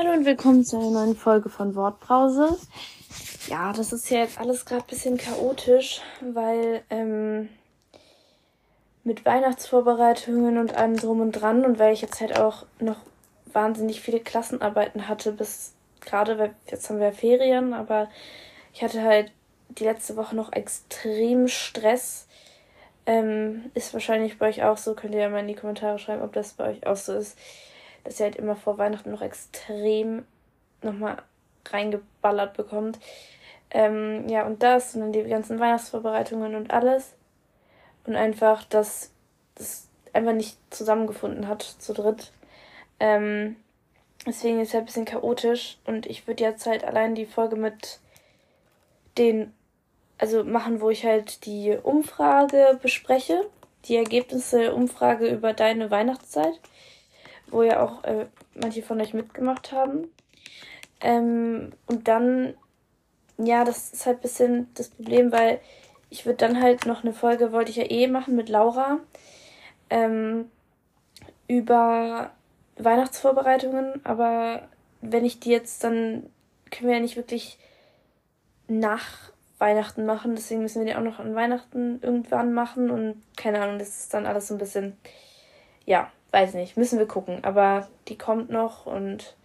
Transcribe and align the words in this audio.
Hallo 0.00 0.12
und 0.12 0.24
willkommen 0.24 0.64
zu 0.64 0.78
einer 0.78 0.90
neuen 0.92 1.14
Folge 1.14 1.50
von 1.50 1.74
Wortbrause. 1.74 2.56
Ja, 3.48 3.70
das 3.74 3.92
ist 3.92 4.08
ja 4.08 4.20
jetzt 4.20 4.40
alles 4.40 4.64
gerade 4.64 4.82
ein 4.82 4.86
bisschen 4.86 5.18
chaotisch, 5.18 6.00
weil 6.22 6.82
ähm, 6.88 7.50
mit 9.04 9.26
Weihnachtsvorbereitungen 9.26 10.56
und 10.56 10.74
allem 10.74 10.96
drum 10.96 11.20
und 11.20 11.32
dran 11.32 11.66
und 11.66 11.78
weil 11.78 11.92
ich 11.92 12.00
jetzt 12.00 12.18
halt 12.22 12.38
auch 12.38 12.64
noch 12.78 12.96
wahnsinnig 13.52 14.00
viele 14.00 14.20
Klassenarbeiten 14.20 15.06
hatte 15.06 15.32
bis 15.32 15.74
gerade, 16.00 16.54
jetzt 16.70 16.88
haben 16.88 16.98
wir 16.98 17.12
Ferien, 17.12 17.74
aber 17.74 18.08
ich 18.72 18.82
hatte 18.82 19.02
halt 19.02 19.30
die 19.68 19.84
letzte 19.84 20.16
Woche 20.16 20.34
noch 20.34 20.50
extrem 20.54 21.46
Stress. 21.46 22.26
Ähm, 23.04 23.70
ist 23.74 23.92
wahrscheinlich 23.92 24.38
bei 24.38 24.48
euch 24.48 24.62
auch 24.62 24.78
so. 24.78 24.94
Könnt 24.94 25.14
ihr 25.14 25.20
ja 25.20 25.28
mal 25.28 25.40
in 25.40 25.48
die 25.48 25.56
Kommentare 25.56 25.98
schreiben, 25.98 26.22
ob 26.22 26.32
das 26.32 26.54
bei 26.54 26.70
euch 26.70 26.86
auch 26.86 26.96
so 26.96 27.12
ist. 27.12 27.36
Dass 28.04 28.20
ihr 28.20 28.26
halt 28.26 28.36
immer 28.36 28.56
vor 28.56 28.78
Weihnachten 28.78 29.10
noch 29.10 29.22
extrem 29.22 30.24
nochmal 30.82 31.22
reingeballert 31.68 32.56
bekommt. 32.56 32.98
Ähm, 33.70 34.28
ja, 34.28 34.46
und 34.46 34.62
das 34.62 34.94
und 34.94 35.00
dann 35.00 35.12
die 35.12 35.22
ganzen 35.24 35.60
Weihnachtsvorbereitungen 35.60 36.54
und 36.54 36.72
alles. 36.72 37.14
Und 38.04 38.16
einfach, 38.16 38.64
dass 38.64 39.10
das 39.54 39.88
einfach 40.12 40.32
nicht 40.32 40.58
zusammengefunden 40.70 41.46
hat 41.46 41.62
zu 41.62 41.92
dritt. 41.92 42.32
Ähm, 42.98 43.56
deswegen 44.26 44.60
ist 44.60 44.68
es 44.68 44.74
halt 44.74 44.82
ein 44.82 44.86
bisschen 44.86 45.04
chaotisch 45.04 45.78
und 45.86 46.06
ich 46.06 46.26
würde 46.26 46.44
jetzt 46.44 46.66
halt 46.66 46.84
allein 46.84 47.14
die 47.14 47.26
Folge 47.26 47.56
mit 47.56 48.00
den, 49.18 49.52
also 50.18 50.44
machen, 50.44 50.80
wo 50.80 50.90
ich 50.90 51.04
halt 51.04 51.46
die 51.46 51.76
Umfrage 51.82 52.78
bespreche, 52.82 53.46
die 53.86 53.96
Ergebnisse 53.96 54.58
der 54.58 54.74
Umfrage 54.74 55.26
über 55.26 55.52
deine 55.52 55.90
Weihnachtszeit, 55.90 56.58
wo 57.50 57.62
ja 57.62 57.82
auch 57.82 58.04
äh, 58.04 58.26
manche 58.54 58.82
von 58.82 59.00
euch 59.00 59.14
mitgemacht 59.14 59.72
haben. 59.72 60.08
Ähm, 61.00 61.72
und 61.86 62.08
dann, 62.08 62.54
ja, 63.38 63.64
das 63.64 63.92
ist 63.92 64.06
halt 64.06 64.18
ein 64.18 64.22
bisschen 64.22 64.68
das 64.74 64.88
Problem, 64.90 65.32
weil 65.32 65.60
ich 66.10 66.26
würde 66.26 66.38
dann 66.38 66.60
halt 66.60 66.86
noch 66.86 67.02
eine 67.02 67.12
Folge, 67.12 67.52
wollte 67.52 67.70
ich 67.70 67.76
ja 67.76 67.90
eh 67.90 68.06
machen 68.06 68.36
mit 68.36 68.48
Laura, 68.48 68.98
ähm, 69.88 70.50
über 71.48 72.30
Weihnachtsvorbereitungen, 72.76 74.04
aber 74.04 74.68
wenn 75.00 75.24
ich 75.24 75.40
die 75.40 75.50
jetzt, 75.50 75.82
dann 75.84 76.30
können 76.70 76.88
wir 76.88 76.96
ja 76.96 77.02
nicht 77.02 77.16
wirklich 77.16 77.58
nach 78.68 79.30
Weihnachten 79.58 80.06
machen, 80.06 80.34
deswegen 80.34 80.62
müssen 80.62 80.84
wir 80.84 80.92
die 80.92 80.96
auch 80.96 81.04
noch 81.04 81.18
an 81.18 81.34
Weihnachten 81.34 82.00
irgendwann 82.02 82.52
machen. 82.52 82.90
Und 82.90 83.22
keine 83.36 83.60
Ahnung, 83.60 83.78
das 83.78 83.88
ist 83.88 84.14
dann 84.14 84.26
alles 84.26 84.48
so 84.48 84.54
ein 84.54 84.58
bisschen, 84.58 84.96
ja, 85.84 86.10
weiß 86.30 86.54
nicht, 86.54 86.76
müssen 86.76 86.98
wir 86.98 87.06
gucken, 87.06 87.44
aber 87.44 87.88
die 88.08 88.18
kommt 88.18 88.50
noch 88.50 88.86
und 88.86 89.36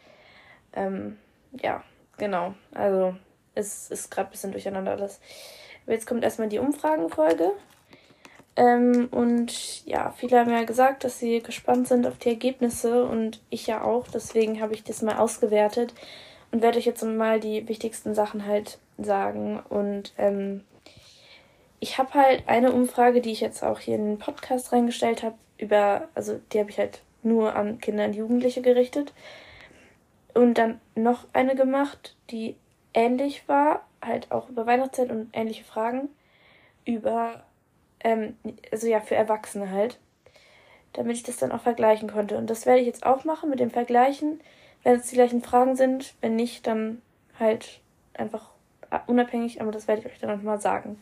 ähm, 0.74 1.18
ja, 1.62 1.84
genau, 2.18 2.54
also 2.74 3.16
es 3.56 3.90
ist 3.90 4.12
gerade 4.12 4.30
ein 4.30 4.32
bisschen 4.32 4.52
durcheinander 4.52 4.92
alles. 4.92 5.20
Aber 5.84 5.94
jetzt 5.94 6.08
kommt 6.08 6.24
erstmal 6.24 6.50
die 6.50 6.60
Umfragenfolge. 6.60 7.52
Ähm, 8.58 9.10
und 9.12 9.86
ja, 9.86 10.12
viele 10.12 10.40
haben 10.40 10.52
ja 10.52 10.64
gesagt, 10.64 11.04
dass 11.04 11.20
sie 11.20 11.42
gespannt 11.42 11.88
sind 11.88 12.08
auf 12.08 12.18
die 12.18 12.30
Ergebnisse 12.30 13.06
und 13.06 13.42
ich 13.50 13.68
ja 13.68 13.84
auch. 13.84 14.08
Deswegen 14.08 14.62
habe 14.62 14.74
ich 14.74 14.84
das 14.84 15.02
mal 15.02 15.18
ausgewertet 15.18 15.94
und 16.52 16.62
werde 16.62 16.78
euch 16.78 16.86
jetzt 16.86 17.04
mal 17.04 17.40
die 17.40 17.68
wichtigsten 17.68 18.16
Sachen 18.16 18.46
halt 18.46 18.80
sagen. 18.98 19.60
Und 19.70 20.14
ähm, 20.18 20.64
ich 21.80 21.98
habe 21.98 22.14
halt 22.14 22.48
eine 22.48 22.72
Umfrage, 22.72 23.22
die 23.22 23.32
ich 23.32 23.42
jetzt 23.42 23.64
auch 23.64 23.80
hier 23.80 23.96
in 23.96 24.06
den 24.06 24.20
Podcast 24.20 24.72
reingestellt 24.72 25.22
habe, 25.24 25.36
über, 25.58 26.10
also 26.16 26.40
die 26.52 26.60
habe 26.60 26.70
ich 26.70 26.78
halt 26.78 27.02
nur 27.24 27.56
an 27.56 27.80
Kinder 27.80 28.06
und 28.06 28.14
Jugendliche 28.14 28.62
gerichtet. 28.62 29.14
Und 30.34 30.58
dann 30.58 30.82
noch 30.96 31.26
eine 31.34 31.56
gemacht, 31.56 32.16
die 32.30 32.56
ähnlich 32.94 33.48
war, 33.48 33.86
halt 34.02 34.32
auch 34.32 34.50
über 34.50 34.66
Weihnachtszeit 34.66 35.10
und 35.10 35.30
ähnliche 35.34 35.64
Fragen 35.64 36.10
über 36.86 37.44
ähm, 38.02 38.38
also 38.72 38.88
ja, 38.88 39.00
für 39.00 39.16
Erwachsene 39.16 39.72
halt. 39.72 40.00
Damit 40.94 41.18
ich 41.18 41.24
das 41.24 41.38
dann 41.38 41.52
auch 41.52 41.62
vergleichen 41.62 42.10
konnte. 42.10 42.38
Und 42.38 42.50
das 42.50 42.66
werde 42.66 42.80
ich 42.80 42.88
jetzt 42.88 43.06
auch 43.06 43.26
machen 43.26 43.50
mit 43.50 43.60
dem 43.60 43.72
Vergleichen, 43.72 44.40
wenn 44.84 44.96
es 44.96 45.08
die 45.08 45.16
gleichen 45.16 45.42
Fragen 45.42 45.76
sind. 45.76 46.14
Wenn 46.22 46.36
nicht, 46.36 46.68
dann 46.68 47.02
halt 47.38 47.82
einfach 48.14 48.52
unabhängig, 49.08 49.62
aber 49.62 49.72
das 49.72 49.88
werde 49.88 50.02
ich 50.02 50.08
euch 50.08 50.20
dann 50.20 50.38
nochmal 50.38 50.62
sagen. 50.62 51.02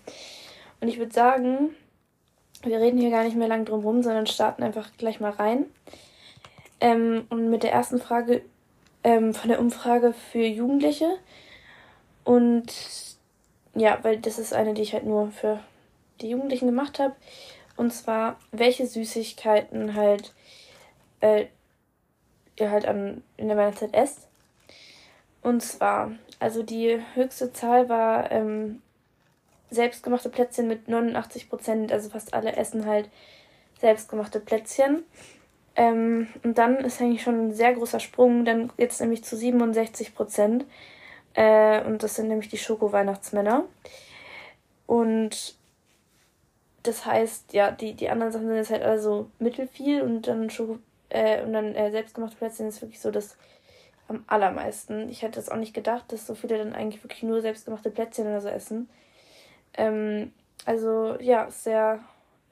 Und 0.81 0.87
ich 0.87 0.97
würde 0.97 1.13
sagen, 1.13 1.75
wir 2.63 2.79
reden 2.79 2.99
hier 2.99 3.11
gar 3.11 3.23
nicht 3.23 3.35
mehr 3.35 3.47
lang 3.47 3.65
drum 3.65 3.83
rum, 3.83 4.03
sondern 4.03 4.27
starten 4.27 4.63
einfach 4.63 4.89
gleich 4.97 5.19
mal 5.19 5.31
rein. 5.31 5.65
Ähm, 6.79 7.25
und 7.29 7.49
mit 7.49 7.63
der 7.63 7.71
ersten 7.71 7.99
Frage 7.99 8.41
ähm, 9.03 9.33
von 9.33 9.49
der 9.49 9.59
Umfrage 9.59 10.13
für 10.13 10.45
Jugendliche. 10.45 11.17
Und 12.23 12.65
ja, 13.75 13.99
weil 14.03 14.17
das 14.17 14.39
ist 14.39 14.53
eine, 14.53 14.73
die 14.73 14.81
ich 14.81 14.93
halt 14.93 15.05
nur 15.05 15.31
für 15.31 15.59
die 16.21 16.29
Jugendlichen 16.29 16.67
gemacht 16.67 16.99
habe. 16.99 17.15
Und 17.75 17.91
zwar, 17.91 18.37
welche 18.51 18.85
Süßigkeiten 18.85 19.95
halt 19.95 20.33
äh, 21.21 21.47
ihr 22.59 22.69
halt 22.69 22.85
an, 22.85 23.23
in 23.37 23.47
der 23.47 23.57
Weihnachtszeit 23.57 23.93
esst. 23.93 24.27
Und 25.41 25.61
zwar, 25.61 26.11
also 26.39 26.63
die 26.63 26.99
höchste 27.15 27.51
Zahl 27.51 27.89
war 27.89 28.31
ähm, 28.31 28.81
selbstgemachte 29.73 30.29
Plätzchen 30.29 30.67
mit 30.67 30.87
89 30.87 31.49
Prozent. 31.49 31.91
Also 31.91 32.09
fast 32.09 32.33
alle 32.33 32.55
essen 32.55 32.85
halt 32.85 33.09
selbstgemachte 33.79 34.39
Plätzchen. 34.39 35.03
Ähm, 35.75 36.27
und 36.43 36.57
dann 36.57 36.77
ist 36.77 37.01
eigentlich 37.01 37.23
schon 37.23 37.47
ein 37.47 37.53
sehr 37.53 37.73
großer 37.73 37.99
Sprung, 37.99 38.45
dann 38.45 38.71
jetzt 38.77 39.01
nämlich 39.01 39.23
zu 39.23 39.35
67 39.35 40.13
Prozent. 40.13 40.65
Äh, 41.33 41.83
und 41.83 42.03
das 42.03 42.15
sind 42.15 42.27
nämlich 42.27 42.49
die 42.49 42.57
Schoko-Weihnachtsmänner. 42.57 43.65
Und 44.85 45.55
das 46.83 47.05
heißt, 47.05 47.53
ja, 47.53 47.71
die, 47.71 47.93
die 47.93 48.09
anderen 48.09 48.31
Sachen 48.31 48.47
sind 48.47 48.57
jetzt 48.57 48.71
halt 48.71 48.83
also 48.83 49.29
mittelfiel 49.39 50.01
und 50.01 50.27
dann 50.27 50.49
Schoko, 50.49 50.79
äh, 51.09 51.41
und 51.43 51.53
dann 51.53 51.73
äh, 51.75 51.91
selbstgemachte 51.91 52.35
Plätzchen 52.35 52.67
ist 52.67 52.81
wirklich 52.81 52.99
so 52.99 53.09
das 53.09 53.37
am 54.07 54.23
allermeisten. 54.27 55.09
Ich 55.09 55.21
hätte 55.21 55.35
das 55.35 55.49
auch 55.49 55.57
nicht 55.57 55.73
gedacht, 55.73 56.11
dass 56.11 56.27
so 56.27 56.35
viele 56.35 56.57
dann 56.57 56.73
eigentlich 56.73 57.03
wirklich 57.03 57.23
nur 57.23 57.41
selbstgemachte 57.41 57.89
Plätzchen 57.89 58.27
oder 58.27 58.41
so 58.41 58.49
essen. 58.49 58.89
Ähm, 59.77 60.31
also 60.65 61.17
ja, 61.19 61.49
sehr 61.49 61.99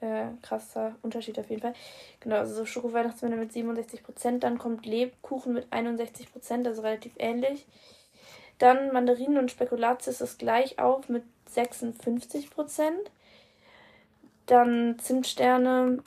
äh, 0.00 0.26
krasser 0.42 0.96
Unterschied 1.02 1.38
auf 1.38 1.48
jeden 1.48 1.62
Fall. 1.62 1.74
Genau, 2.20 2.36
also 2.36 2.54
so 2.54 2.66
Schoko-Weihnachtsmänner 2.66 3.36
mit 3.36 3.52
67%, 3.52 4.38
dann 4.40 4.58
kommt 4.58 4.84
Lebkuchen 4.84 5.54
mit 5.54 5.72
61%, 5.72 6.66
also 6.66 6.82
relativ 6.82 7.12
ähnlich. 7.18 7.66
Dann 8.58 8.92
Mandarinen 8.92 9.38
und 9.38 9.50
Spekulatius 9.50 10.20
ist 10.20 10.38
gleich 10.38 10.78
auf 10.78 11.08
mit 11.08 11.24
56%. 11.52 12.46
Dann 14.46 14.98
Zimtsterne 14.98 15.98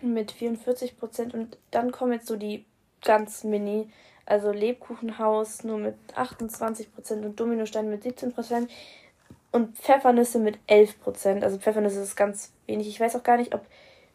mit 0.00 0.32
44% 0.32 1.34
und 1.34 1.58
dann 1.70 1.92
kommen 1.92 2.12
jetzt 2.12 2.26
so 2.26 2.36
die 2.36 2.64
ganz 3.02 3.44
mini, 3.44 3.90
also 4.26 4.50
Lebkuchenhaus 4.50 5.64
nur 5.64 5.78
mit 5.78 5.96
28% 6.14 7.24
und 7.24 7.40
Dominosteine 7.40 7.88
mit 7.88 8.02
17 8.02 8.32
und 9.54 9.78
Pfeffernüsse 9.78 10.40
mit 10.40 10.58
11% 10.68 11.42
Also 11.44 11.58
Pfeffernüsse 11.58 12.00
ist 12.00 12.16
ganz 12.16 12.52
wenig. 12.66 12.88
Ich 12.88 12.98
weiß 12.98 13.14
auch 13.14 13.22
gar 13.22 13.36
nicht, 13.36 13.54
ob 13.54 13.64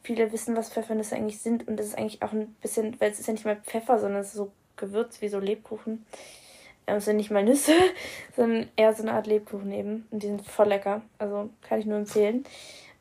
viele 0.03 0.33
wissen, 0.33 0.57
was 0.57 0.69
Pfeffernüsse 0.69 1.15
eigentlich 1.15 1.39
sind 1.39 1.65
und 1.65 1.77
das 1.77 1.87
ist 1.87 1.97
eigentlich 1.97 2.21
auch 2.21 2.33
ein 2.33 2.53
bisschen, 2.61 2.99
weil 2.99 3.11
es 3.11 3.21
ist 3.21 3.27
ja 3.27 3.33
nicht 3.33 3.45
mal 3.45 3.55
Pfeffer, 3.55 3.99
sondern 3.99 4.19
es 4.19 4.27
ist 4.27 4.33
so 4.33 4.51
Gewürz 4.75 5.21
wie 5.21 5.29
so 5.29 5.39
Lebkuchen. 5.39 6.05
Ähm, 6.87 6.97
es 6.97 7.05
sind 7.05 7.15
nicht 7.15 7.31
mal 7.31 7.45
Nüsse, 7.45 7.71
sondern 8.35 8.67
eher 8.75 8.93
so 8.93 9.01
eine 9.01 9.13
Art 9.13 9.27
Lebkuchen 9.27 9.71
eben. 9.71 10.05
Und 10.11 10.23
die 10.23 10.27
sind 10.27 10.45
voll 10.45 10.67
lecker. 10.67 11.03
Also 11.19 11.49
kann 11.61 11.79
ich 11.79 11.85
nur 11.85 11.99
empfehlen. 11.99 12.43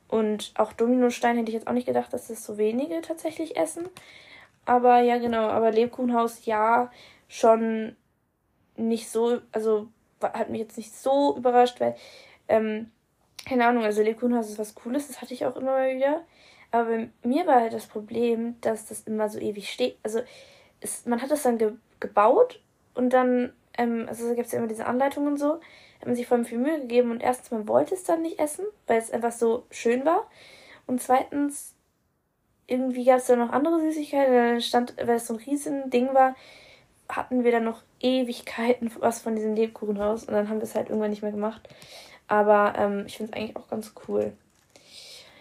Und 0.06 0.53
auch 0.54 0.72
Dominostein 0.72 1.38
hätte 1.38 1.48
ich 1.48 1.56
jetzt 1.56 1.66
auch 1.66 1.72
nicht 1.72 1.88
gedacht, 1.88 2.12
dass 2.12 2.28
das 2.28 2.44
so 2.44 2.56
wenige 2.56 3.00
tatsächlich 3.00 3.56
essen. 3.56 3.88
Aber 4.65 5.01
ja, 5.01 5.18
genau, 5.18 5.48
aber 5.48 5.72
Lebkuchenhaus 5.72 6.47
ja 6.47 6.92
schon 7.27 7.97
nicht 8.77 9.10
so, 9.10 9.41
also 9.51 9.89
hat 10.22 10.51
mich 10.51 10.60
jetzt 10.60 10.77
nicht 10.77 10.95
so 10.95 11.36
überrascht, 11.36 11.80
weil, 11.80 11.97
ähm, 12.48 12.91
keine 13.47 13.66
Ahnung, 13.66 13.84
also 13.84 14.03
Lebkuchenhaus 14.03 14.50
ist 14.50 14.59
was 14.59 14.74
Cooles, 14.74 15.09
das 15.09 15.21
hatte 15.22 15.34
ich 15.34 15.47
auch 15.47 15.56
immer 15.56 15.72
mal 15.72 15.95
wieder. 15.95 16.24
Aber 16.71 16.84
bei 16.84 17.09
mir 17.22 17.47
war 17.47 17.60
halt 17.60 17.72
das 17.72 17.86
Problem, 17.86 18.56
dass 18.60 18.86
das 18.86 19.03
immer 19.03 19.28
so 19.28 19.39
ewig 19.39 19.71
steht. 19.71 19.97
Also 20.03 20.21
es, 20.80 21.06
man 21.06 21.22
hat 21.22 21.30
das 21.30 21.42
dann 21.42 21.59
ge 21.59 21.72
gebaut 22.00 22.60
und 22.95 23.12
dann, 23.12 23.53
ähm, 23.77 24.06
also 24.09 24.28
da 24.28 24.34
gibt 24.34 24.47
es 24.47 24.53
ja 24.53 24.59
immer 24.59 24.68
diese 24.68 24.86
Anleitungen 24.86 25.33
und 25.33 25.39
so 25.39 25.59
hat 25.98 26.06
man 26.06 26.15
sich 26.15 26.27
vor 26.27 26.36
allem 26.36 26.47
viel 26.47 26.59
Mühe 26.59 26.80
gegeben 26.80 27.10
und 27.10 27.22
erstens, 27.22 27.50
man 27.50 27.66
wollte 27.66 27.95
es 27.95 28.04
dann 28.04 28.22
nicht 28.22 28.39
essen, 28.39 28.65
weil 28.86 28.98
es 28.98 29.10
einfach 29.10 29.33
so 29.33 29.65
schön 29.71 30.04
war. 30.04 30.28
Und 30.86 31.03
zweitens, 31.03 31.74
irgendwie 32.66 33.04
gab 33.04 33.18
es 33.18 33.27
da 33.27 33.36
noch 33.36 33.50
andere 33.50 33.80
Süßigkeiten, 33.80 34.33
da 34.33 34.60
stand, 34.60 34.95
weil 34.97 35.16
es 35.16 35.27
so 35.27 35.34
ein 35.34 35.41
riesen 35.41 35.91
Ding 35.91 36.15
war, 36.15 36.36
hatten 37.09 37.42
wir 37.42 37.50
dann 37.50 37.65
noch 37.65 37.83
Ewigkeiten 38.00 38.92
was 39.00 39.21
von 39.21 39.34
diesem 39.34 39.54
Lebkuchenhaus 39.54 40.24
und 40.24 40.34
dann 40.34 40.48
haben 40.48 40.59
wir 40.59 40.65
es 40.65 40.74
halt 40.74 40.89
irgendwann 40.89 41.10
nicht 41.10 41.22
mehr 41.22 41.33
gemacht. 41.33 41.68
Aber 42.28 42.75
ähm, 42.77 43.04
ich 43.07 43.16
finde 43.16 43.33
es 43.33 43.39
eigentlich 43.39 43.57
auch 43.57 43.69
ganz 43.69 43.92
cool. 44.07 44.33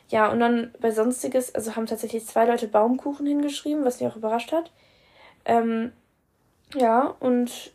Ja, 0.10 0.31
und 0.31 0.39
dann 0.39 0.74
bei 0.80 0.92
Sonstiges, 0.92 1.54
also 1.54 1.75
haben 1.75 1.86
tatsächlich 1.86 2.25
zwei 2.25 2.45
Leute 2.45 2.68
Baumkuchen 2.68 3.25
hingeschrieben, 3.25 3.84
was 3.84 4.00
mich 4.00 4.10
auch 4.10 4.16
überrascht 4.16 4.54
hat. 4.54 4.72
Ähm, 5.45 5.92
ja, 6.75 7.16
und 7.19 7.72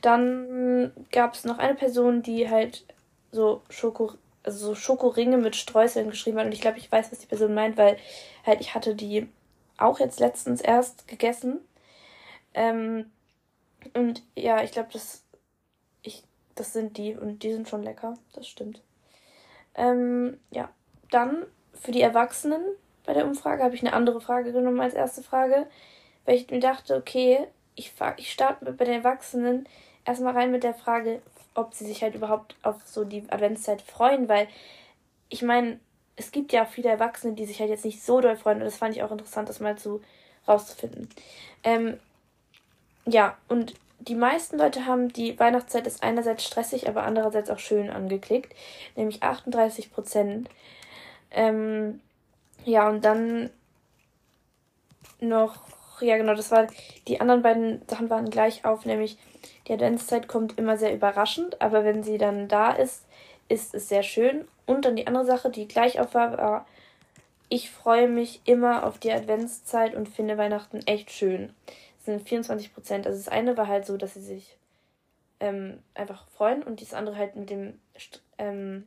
dann 0.00 0.92
gab 1.12 1.34
es 1.34 1.44
noch 1.44 1.58
eine 1.58 1.74
Person, 1.74 2.22
die 2.22 2.50
halt 2.50 2.84
so 3.32 3.62
Schoko, 3.70 4.12
also 4.42 4.58
so 4.66 4.74
Schokoringe 4.74 5.38
mit 5.38 5.56
Streuseln 5.56 6.10
geschrieben 6.10 6.38
hat. 6.38 6.46
Und 6.46 6.52
ich 6.52 6.60
glaube, 6.60 6.78
ich 6.78 6.90
weiß, 6.90 7.10
was 7.10 7.20
die 7.20 7.26
Person 7.26 7.54
meint, 7.54 7.76
weil 7.76 7.96
halt 8.44 8.60
ich 8.60 8.74
hatte 8.74 8.94
die 8.94 9.28
auch 9.78 10.00
jetzt 10.00 10.20
letztens 10.20 10.60
erst 10.60 11.08
gegessen. 11.08 11.60
Ähm, 12.54 13.10
und 13.94 14.22
ja, 14.36 14.62
ich 14.62 14.72
glaube, 14.72 14.88
das, 14.92 15.23
das 16.54 16.72
sind 16.72 16.96
die 16.96 17.14
und 17.14 17.42
die 17.42 17.52
sind 17.52 17.68
schon 17.68 17.82
lecker. 17.82 18.14
Das 18.34 18.46
stimmt. 18.46 18.80
Ähm, 19.74 20.38
ja, 20.50 20.70
dann 21.10 21.44
für 21.72 21.92
die 21.92 22.02
Erwachsenen 22.02 22.62
bei 23.04 23.12
der 23.12 23.26
Umfrage 23.26 23.62
habe 23.62 23.74
ich 23.74 23.82
eine 23.82 23.92
andere 23.92 24.20
Frage 24.20 24.52
genommen 24.52 24.80
als 24.80 24.94
erste 24.94 25.22
Frage, 25.22 25.66
weil 26.24 26.36
ich 26.36 26.50
mir 26.50 26.60
dachte, 26.60 26.96
okay, 26.96 27.46
ich, 27.74 27.92
ich 28.16 28.32
starte 28.32 28.72
bei 28.72 28.84
den 28.84 28.94
Erwachsenen 28.94 29.68
erstmal 30.04 30.34
rein 30.34 30.50
mit 30.50 30.62
der 30.62 30.74
Frage, 30.74 31.20
ob 31.54 31.74
sie 31.74 31.86
sich 31.86 32.02
halt 32.02 32.14
überhaupt 32.14 32.56
auf 32.62 32.76
so 32.86 33.04
die 33.04 33.24
Adventszeit 33.30 33.82
freuen, 33.82 34.28
weil 34.28 34.48
ich 35.28 35.42
meine, 35.42 35.78
es 36.16 36.30
gibt 36.30 36.52
ja 36.52 36.64
viele 36.64 36.90
Erwachsene, 36.90 37.34
die 37.34 37.44
sich 37.44 37.60
halt 37.60 37.70
jetzt 37.70 37.84
nicht 37.84 38.02
so 38.02 38.20
doll 38.20 38.36
freuen 38.36 38.58
und 38.58 38.64
das 38.64 38.76
fand 38.76 38.94
ich 38.96 39.02
auch 39.02 39.10
interessant, 39.10 39.48
das 39.48 39.60
mal 39.60 39.76
zu 39.76 40.00
rauszufinden. 40.46 41.08
Ähm, 41.62 41.98
ja, 43.06 43.36
und 43.48 43.74
die 44.08 44.14
meisten 44.14 44.58
Leute 44.58 44.86
haben 44.86 45.12
die 45.12 45.38
Weihnachtszeit 45.38 45.86
ist 45.86 46.02
einerseits 46.02 46.44
stressig, 46.44 46.88
aber 46.88 47.04
andererseits 47.04 47.50
auch 47.50 47.58
schön 47.58 47.90
angeklickt, 47.90 48.54
nämlich 48.96 49.22
38 49.22 49.92
Prozent. 49.92 50.48
Ähm, 51.30 52.00
ja, 52.64 52.88
und 52.88 53.04
dann 53.04 53.50
noch, 55.20 55.56
ja 56.00 56.16
genau, 56.16 56.34
das 56.34 56.50
war, 56.50 56.66
die 57.08 57.20
anderen 57.20 57.42
beiden 57.42 57.82
Sachen 57.88 58.10
waren 58.10 58.30
gleich 58.30 58.64
auf, 58.64 58.84
nämlich 58.84 59.18
die 59.66 59.72
Adventszeit 59.72 60.28
kommt 60.28 60.58
immer 60.58 60.76
sehr 60.76 60.94
überraschend, 60.94 61.60
aber 61.60 61.84
wenn 61.84 62.02
sie 62.02 62.18
dann 62.18 62.48
da 62.48 62.72
ist, 62.72 63.04
ist 63.48 63.74
es 63.74 63.88
sehr 63.88 64.02
schön. 64.02 64.46
Und 64.66 64.84
dann 64.84 64.96
die 64.96 65.06
andere 65.06 65.26
Sache, 65.26 65.50
die 65.50 65.68
gleich 65.68 66.00
auf 66.00 66.14
war, 66.14 66.38
war 66.38 66.66
ich 67.48 67.70
freue 67.70 68.08
mich 68.08 68.40
immer 68.46 68.84
auf 68.84 68.98
die 68.98 69.12
Adventszeit 69.12 69.94
und 69.94 70.08
finde 70.08 70.38
Weihnachten 70.38 70.80
echt 70.86 71.10
schön. 71.10 71.54
Sind 72.04 72.28
24 72.28 72.74
Prozent. 72.74 73.06
Also 73.06 73.18
das 73.18 73.28
eine 73.28 73.56
war 73.56 73.66
halt 73.66 73.86
so, 73.86 73.96
dass 73.96 74.14
sie 74.14 74.22
sich 74.22 74.58
ähm, 75.40 75.82
einfach 75.94 76.28
freuen 76.28 76.62
und 76.62 76.80
das 76.80 76.94
andere 76.94 77.16
halt 77.16 77.36
mit 77.36 77.50
dem 77.50 77.80
ähm, 78.38 78.86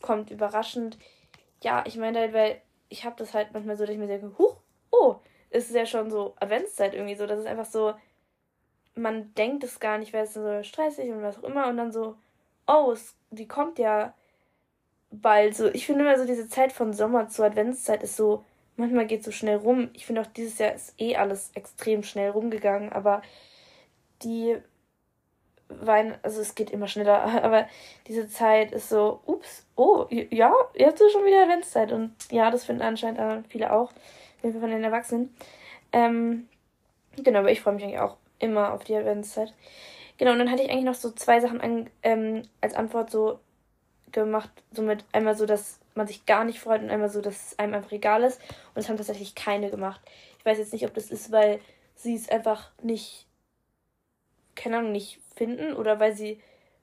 kommt 0.00 0.30
überraschend. 0.30 0.98
Ja, 1.62 1.84
ich 1.86 1.96
meine 1.96 2.18
halt, 2.18 2.32
weil 2.32 2.60
ich 2.88 3.04
habe 3.04 3.16
das 3.18 3.34
halt 3.34 3.52
manchmal 3.52 3.76
so, 3.76 3.84
dass 3.84 3.92
ich 3.92 3.98
mir 4.00 4.06
denke, 4.06 4.36
huch, 4.38 4.56
oh, 4.90 5.16
ist 5.50 5.70
ja 5.70 5.86
schon 5.86 6.10
so 6.10 6.34
Adventszeit 6.40 6.94
irgendwie 6.94 7.14
so. 7.14 7.26
Das 7.26 7.40
ist 7.40 7.46
einfach 7.46 7.66
so, 7.66 7.94
man 8.94 9.34
denkt 9.34 9.64
es 9.64 9.80
gar 9.80 9.98
nicht, 9.98 10.12
weil 10.12 10.24
es 10.24 10.34
so 10.34 10.62
stressig 10.62 11.10
und 11.10 11.22
was 11.22 11.38
auch 11.38 11.44
immer 11.44 11.68
und 11.68 11.76
dann 11.76 11.92
so, 11.92 12.16
oh, 12.66 12.90
es, 12.92 13.14
die 13.30 13.48
kommt 13.48 13.78
ja 13.78 14.14
bald. 15.10 15.56
So, 15.56 15.68
ich 15.68 15.86
finde 15.86 16.02
immer 16.02 16.18
so 16.18 16.26
diese 16.26 16.48
Zeit 16.48 16.72
von 16.72 16.92
Sommer 16.92 17.28
zur 17.28 17.46
Adventszeit 17.46 18.02
ist 18.02 18.16
so, 18.16 18.44
manchmal 18.76 19.06
geht 19.06 19.24
so 19.24 19.30
schnell 19.30 19.56
rum. 19.56 19.90
Ich 19.92 20.06
finde 20.06 20.22
auch 20.22 20.26
dieses 20.26 20.58
Jahr 20.58 20.74
ist 20.74 20.94
eh 20.98 21.16
alles 21.16 21.50
extrem 21.54 22.02
schnell 22.02 22.30
rumgegangen, 22.30 22.92
aber 22.92 23.22
die 24.22 24.56
Wein, 25.68 26.16
also 26.22 26.40
es 26.40 26.54
geht 26.54 26.70
immer 26.70 26.88
schneller, 26.88 27.22
aber 27.42 27.66
diese 28.06 28.28
Zeit 28.28 28.72
ist 28.72 28.88
so, 28.88 29.20
ups, 29.26 29.66
oh, 29.74 30.06
ja, 30.10 30.54
jetzt 30.74 31.00
ist 31.00 31.12
schon 31.12 31.24
wieder 31.24 31.42
Adventszeit 31.42 31.92
und 31.92 32.14
ja, 32.30 32.50
das 32.50 32.64
finden 32.64 32.82
anscheinend 32.82 33.46
viele 33.48 33.72
auch, 33.72 33.92
von 34.42 34.70
den 34.70 34.84
Erwachsenen. 34.84 35.34
Ähm, 35.92 36.48
genau, 37.16 37.40
aber 37.40 37.50
ich 37.50 37.60
freue 37.60 37.74
mich 37.74 37.82
eigentlich 37.82 37.98
auch 37.98 38.16
immer 38.38 38.72
auf 38.72 38.84
die 38.84 38.94
Adventszeit. 38.94 39.52
Genau, 40.18 40.32
und 40.32 40.38
dann 40.38 40.50
hatte 40.50 40.62
ich 40.62 40.70
eigentlich 40.70 40.84
noch 40.84 40.94
so 40.94 41.10
zwei 41.10 41.40
Sachen 41.40 41.60
an, 41.60 41.90
ähm, 42.02 42.42
als 42.60 42.74
Antwort 42.74 43.10
so 43.10 43.40
gemacht, 44.12 44.50
somit 44.72 45.04
einmal 45.12 45.36
so, 45.36 45.46
dass 45.46 45.80
man 45.96 46.06
sich 46.06 46.26
gar 46.26 46.44
nicht 46.44 46.60
freut 46.60 46.82
und 46.82 46.90
einmal 46.90 47.08
so, 47.08 47.20
dass 47.20 47.52
es 47.52 47.58
einem 47.58 47.74
einfach 47.74 47.92
egal 47.92 48.22
ist. 48.24 48.40
Und 48.74 48.80
es 48.80 48.88
haben 48.88 48.96
tatsächlich 48.96 49.34
keine 49.34 49.70
gemacht. 49.70 50.00
Ich 50.38 50.44
weiß 50.44 50.58
jetzt 50.58 50.72
nicht, 50.72 50.84
ob 50.84 50.94
das 50.94 51.10
ist, 51.10 51.32
weil 51.32 51.60
sie 51.94 52.14
es 52.14 52.28
einfach 52.28 52.70
nicht, 52.82 53.26
keine 54.54 54.78
Ahnung, 54.78 54.92
nicht 54.92 55.20
finden 55.34 55.74
oder 55.74 55.98
weil 55.98 56.14
sie 56.14 56.40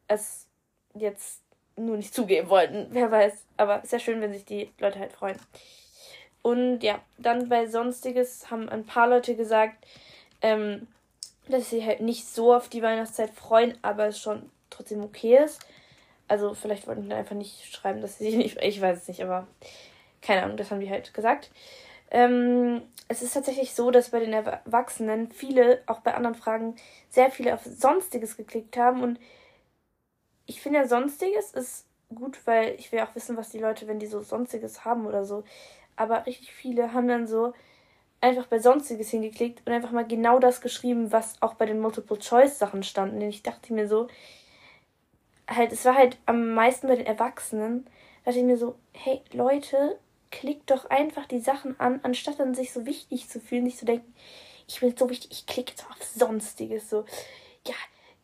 es 0.07 0.47
jetzt 0.93 1.41
nur 1.75 1.97
nicht 1.97 2.13
zugeben 2.13 2.49
wollten. 2.49 2.87
Wer 2.91 3.11
weiß. 3.11 3.45
Aber 3.57 3.81
sehr 3.85 3.99
schön, 3.99 4.21
wenn 4.21 4.33
sich 4.33 4.45
die 4.45 4.71
Leute 4.79 4.99
halt 4.99 5.13
freuen. 5.13 5.37
Und 6.41 6.81
ja, 6.81 6.99
dann 7.17 7.47
bei 7.47 7.67
Sonstiges 7.67 8.51
haben 8.51 8.67
ein 8.67 8.85
paar 8.85 9.07
Leute 9.07 9.35
gesagt, 9.35 9.85
ähm, 10.41 10.87
dass 11.47 11.69
sie 11.69 11.85
halt 11.85 12.01
nicht 12.01 12.27
so 12.27 12.53
auf 12.53 12.69
die 12.69 12.81
Weihnachtszeit 12.81 13.31
freuen, 13.31 13.77
aber 13.81 14.07
es 14.07 14.19
schon 14.19 14.49
trotzdem 14.69 15.03
okay 15.03 15.37
ist. 15.43 15.65
Also 16.33 16.55
vielleicht 16.55 16.87
wollten 16.87 17.09
die 17.09 17.13
einfach 17.13 17.35
nicht 17.35 17.71
schreiben, 17.71 18.01
dass 18.01 18.17
sie 18.17 18.23
sich 18.23 18.35
nicht. 18.35 18.57
Ich 18.59 18.81
weiß 18.81 19.03
es 19.03 19.07
nicht, 19.07 19.21
aber 19.21 19.45
keine 20.19 20.41
Ahnung, 20.41 20.57
das 20.57 20.71
haben 20.71 20.79
die 20.79 20.89
halt 20.89 21.13
gesagt. 21.13 21.51
Ähm, 22.09 22.81
es 23.07 23.21
ist 23.21 23.35
tatsächlich 23.35 23.75
so, 23.75 23.91
dass 23.91 24.09
bei 24.09 24.19
den 24.19 24.33
Erwachsenen 24.33 25.31
viele, 25.31 25.83
auch 25.85 25.99
bei 25.99 26.15
anderen 26.15 26.33
Fragen, 26.33 26.75
sehr 27.11 27.29
viele 27.29 27.53
auf 27.53 27.63
Sonstiges 27.63 28.35
geklickt 28.35 28.77
haben. 28.77 29.03
Und 29.03 29.19
ich 30.47 30.59
finde 30.59 30.79
ja, 30.79 30.87
Sonstiges 30.87 31.51
ist 31.51 31.85
gut, 32.15 32.39
weil 32.47 32.73
ich 32.79 32.91
will 32.91 33.01
auch 33.01 33.13
wissen, 33.13 33.37
was 33.37 33.49
die 33.49 33.59
Leute, 33.59 33.87
wenn 33.87 33.99
die 33.99 34.07
so 34.07 34.23
Sonstiges 34.23 34.83
haben 34.83 35.05
oder 35.05 35.25
so. 35.25 35.43
Aber 35.95 36.25
richtig 36.25 36.51
viele 36.51 36.93
haben 36.93 37.07
dann 37.07 37.27
so, 37.27 37.53
einfach 38.21 38.47
bei 38.47 38.57
Sonstiges 38.57 39.11
hingeklickt 39.11 39.61
und 39.67 39.71
einfach 39.71 39.91
mal 39.91 40.07
genau 40.07 40.39
das 40.39 40.61
geschrieben, 40.61 41.11
was 41.11 41.39
auch 41.43 41.53
bei 41.53 41.67
den 41.67 41.79
Multiple-Choice-Sachen 41.79 42.81
stand. 42.81 43.13
Und 43.13 43.21
ich 43.21 43.43
dachte 43.43 43.71
mir 43.71 43.87
so, 43.87 44.07
halt, 45.47 45.71
es 45.71 45.85
war 45.85 45.95
halt 45.95 46.17
am 46.25 46.53
meisten 46.53 46.87
bei 46.87 46.95
den 46.95 47.05
Erwachsenen, 47.05 47.87
dachte 48.23 48.39
ich 48.39 48.45
mir 48.45 48.57
so, 48.57 48.75
hey 48.93 49.21
Leute, 49.31 49.99
klickt 50.31 50.71
doch 50.71 50.89
einfach 50.89 51.25
die 51.27 51.39
Sachen 51.39 51.79
an, 51.79 51.99
anstatt 52.03 52.39
dann 52.39 52.55
sich 52.55 52.73
so 52.73 52.85
wichtig 52.85 53.29
zu 53.29 53.39
fühlen, 53.39 53.65
sich 53.65 53.77
zu 53.77 53.85
denken, 53.85 54.13
ich 54.67 54.79
bin 54.79 54.95
so 54.95 55.09
wichtig, 55.09 55.31
ich 55.31 55.45
klicke 55.45 55.71
jetzt 55.71 55.85
auf 55.89 56.01
Sonstiges. 56.03 56.89
So, 56.89 57.05
ja, 57.67 57.75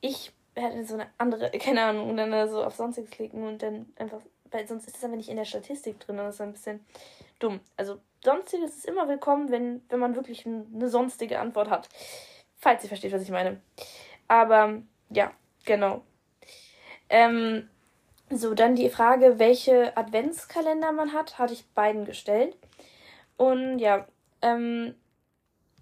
ich 0.02 0.32
werde 0.56 0.84
so 0.86 0.96
eine 0.96 1.08
andere, 1.18 1.52
keine 1.60 1.84
Ahnung, 1.84 2.10
und 2.10 2.18
dann 2.18 2.50
so 2.50 2.64
auf 2.64 2.76
Sonstiges 2.76 3.12
klicken 3.12 3.44
und 3.44 3.62
dann 3.62 3.92
einfach, 3.98 4.22
weil 4.52 4.68
sonst 4.68 4.88
ist 4.88 4.96
das 4.96 5.04
einfach 5.04 5.18
nicht 5.18 5.30
in 5.30 5.38
der 5.38 5.46
Statistik 5.46 6.00
drin, 6.00 6.18
das 6.18 6.36
ist 6.36 6.42
ein 6.42 6.54
bisschen 6.54 6.86
dumm. 7.40 7.60
Also 7.78 8.00
Sonstiges 8.24 8.76
ist 8.78 8.86
immer 8.86 9.08
willkommen, 9.08 9.52
wenn, 9.52 9.82
wenn 9.90 10.00
man 10.00 10.16
wirklich 10.16 10.46
eine 10.46 10.90
sonstige 10.90 11.40
Antwort 11.40 11.70
hat. 11.70 11.88
Falls 12.58 12.84
ihr 12.84 12.90
versteht, 12.90 13.14
was 13.14 13.22
ich 13.22 13.30
meine. 13.30 13.62
Aber 14.28 14.82
ja, 15.10 15.32
genau. 15.64 16.02
Ähm, 17.10 17.68
so, 18.30 18.54
dann 18.54 18.76
die 18.76 18.90
Frage, 18.90 19.40
welche 19.40 19.96
Adventskalender 19.98 20.92
man 20.92 21.14
hat, 21.14 21.40
hatte 21.40 21.54
ich 21.54 21.66
beiden 21.74 22.06
gestellt. 22.06 22.56
Und 23.38 23.80
ja, 23.80 24.08
ähm, 24.42 24.96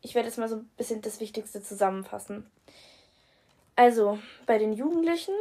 ich 0.01 0.15
werde 0.15 0.29
jetzt 0.29 0.37
mal 0.37 0.47
so 0.47 0.57
ein 0.57 0.69
bisschen 0.77 1.01
das 1.01 1.19
Wichtigste 1.19 1.61
zusammenfassen. 1.61 2.49
Also, 3.75 4.19
bei 4.45 4.57
den 4.57 4.73
Jugendlichen 4.73 5.33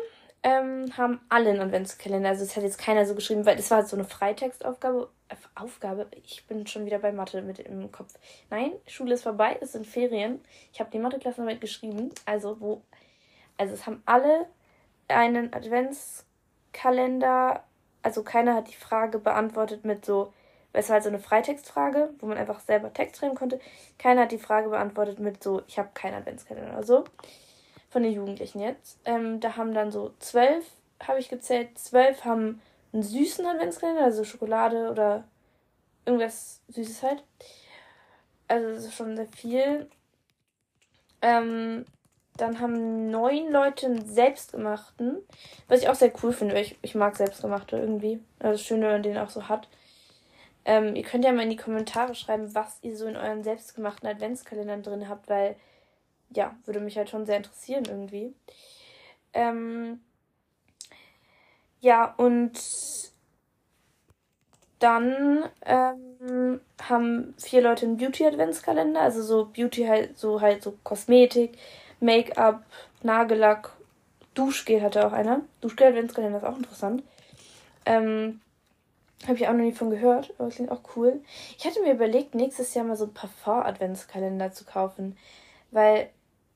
ähm, 0.43 0.87
haben 0.97 1.21
alle 1.29 1.51
einen 1.51 1.61
Adventskalender. 1.61 2.31
Also, 2.31 2.45
es 2.45 2.57
hat 2.57 2.65
jetzt 2.65 2.79
keiner 2.79 3.07
so 3.07 3.15
geschrieben, 3.15 3.47
weil 3.47 3.59
es 3.59 3.71
war 3.71 3.87
so 3.87 3.97
eine 3.97 4.05
Freitextaufgabe 4.05 5.09
Aufgabe. 5.55 6.07
Ich 6.25 6.47
bin 6.47 6.67
schon 6.67 6.87
wieder 6.87 6.99
bei 6.99 7.13
Mathe 7.13 7.43
mit 7.43 7.59
im 7.59 7.91
Kopf. 7.91 8.15
Nein, 8.51 8.73
Schule 8.87 9.15
ist 9.15 9.25
vorbei, 9.25 9.59
es 9.61 9.73
sind 9.73 9.87
Ferien. 9.87 10.41
Ich 10.73 10.81
habe 10.81 10.91
die 10.91 10.99
Mathe-Klassenarbeit 10.99 11.61
geschrieben. 11.61 12.11
Also, 12.25 12.61
wo. 12.61 12.83
Also, 13.57 13.75
es 13.75 13.87
haben 13.87 14.03
alle 14.07 14.47
einen 15.09 15.53
Adventskalender. 15.53 17.65
Also, 18.03 18.23
keiner 18.23 18.55
hat 18.55 18.69
die 18.69 18.77
Frage 18.77 19.19
beantwortet 19.19 19.85
mit 19.85 20.05
so. 20.05 20.33
Es 20.73 20.89
war 20.89 20.95
halt 20.95 21.05
so 21.05 21.09
eine 21.09 21.19
Freitextfrage, 21.19 22.11
wo 22.19 22.27
man 22.27 22.37
einfach 22.37 22.61
selber 22.61 22.93
Text 22.93 23.19
schreiben 23.19 23.35
konnte. 23.35 23.59
Keiner 23.99 24.23
hat 24.23 24.33
die 24.33 24.39
Frage 24.39 24.69
beantwortet 24.69 25.19
mit 25.19 25.43
so, 25.43 25.63
ich 25.67 25.79
habe 25.79 25.89
keinen 25.95 26.17
Adventskalender 26.17 26.75
oder 26.75 26.83
so. 26.83 27.05
Von 27.89 28.03
den 28.03 28.13
Jugendlichen 28.13 28.61
jetzt. 28.61 28.99
Ähm, 29.07 29.41
da 29.41 29.57
haben 29.57 29.73
dann 29.73 29.91
so 29.91 30.13
zwölf, 30.19 30.67
habe 31.03 31.19
ich 31.19 31.31
gezählt, 31.31 31.79
zwölf 31.79 32.27
haben 32.27 32.61
einen 32.93 33.03
süßen 33.03 33.47
Adventskalender, 33.47 34.05
also 34.05 34.23
Schokolade 34.25 34.91
oder 34.91 35.25
irgendwas 36.05 36.61
Süßes 36.69 37.03
halt. 37.03 37.25
Also 38.49 38.69
das 38.69 38.85
ist 38.85 38.95
schon 38.95 39.17
sehr 39.17 39.27
viel. 39.27 39.89
Ähm, 41.23 41.85
dann 42.37 42.61
haben 42.61 43.11
neun 43.11 43.51
Leute 43.51 43.87
einen 43.87 44.07
selbstgemachten, 44.07 45.19
was 45.69 45.81
ich 45.81 45.89
auch 45.89 45.95
sehr 45.95 46.13
cool 46.23 46.33
finde, 46.33 46.61
ich, 46.61 46.79
ich 46.83 46.95
mag 46.95 47.17
selbstgemachte 47.17 47.77
irgendwie. 47.77 48.21
Also 48.39 48.53
das 48.53 48.63
Schöne, 48.63 48.87
wenn 48.87 48.93
man 48.93 49.03
den 49.03 49.19
auch 49.19 49.31
so 49.31 49.49
hat. 49.49 49.69
Ähm, 50.65 50.97
ihr 50.97 51.05
könnt 51.05 51.25
ja 51.25 51.33
mal 51.33 51.43
in 51.43 51.51
die 51.51 51.57
Kommentare 51.57 52.15
schreiben, 52.15 52.55
was 52.55 52.79
ihr 52.83 52.97
so 52.97 53.07
in 53.07 53.17
euren 53.17 53.45
selbstgemachten 53.45 54.09
Adventskalendern 54.09 54.83
drin 54.83 55.09
habt, 55.09 55.29
weil 55.29 55.57
ja, 56.35 56.57
würde 56.65 56.81
mich 56.81 56.97
halt 56.97 57.09
schon 57.09 57.25
sehr 57.25 57.37
interessieren 57.37 57.85
irgendwie. 57.87 58.35
Ähm, 59.33 60.01
ja, 61.81 62.15
und 62.17 62.59
dann 64.79 65.45
ähm, 65.65 66.61
haben 66.83 67.35
vier 67.39 67.63
Leute 67.63 67.87
einen 67.87 67.97
Beauty-Adventskalender, 67.97 69.01
also 69.01 69.23
so 69.23 69.47
Beauty 69.47 69.85
halt, 69.85 70.19
so 70.19 70.41
halt 70.41 70.63
so 70.63 70.75
Kosmetik, 70.83 71.57
Make-up, 72.01 72.65
Nagellack, 73.03 73.73
Duschgel 74.35 74.83
hatte 74.83 75.07
auch 75.07 75.13
einer. 75.13 75.43
Duschgel 75.61 75.89
Adventskalender 75.89 76.39
ist 76.39 76.45
auch 76.45 76.57
interessant. 76.57 77.03
Ähm, 77.87 78.41
habe 79.25 79.35
ich 79.35 79.49
auch 79.49 79.53
noch 79.53 79.65
nie 79.65 79.73
von 79.73 79.91
gehört, 79.91 80.35
aber 80.39 80.51
klingt 80.51 80.71
auch 80.71 80.83
cool. 80.97 81.21
Ich 81.57 81.65
hatte 81.65 81.81
mir 81.81 81.95
überlegt, 81.95 82.35
nächstes 82.35 82.75
Jahr 82.75 82.85
mal 82.85 82.97
so 82.97 83.07
Parfum-Adventskalender 83.09 84.53
zu 84.53 84.65
kaufen. 84.65 85.17
Weil 85.71 86.11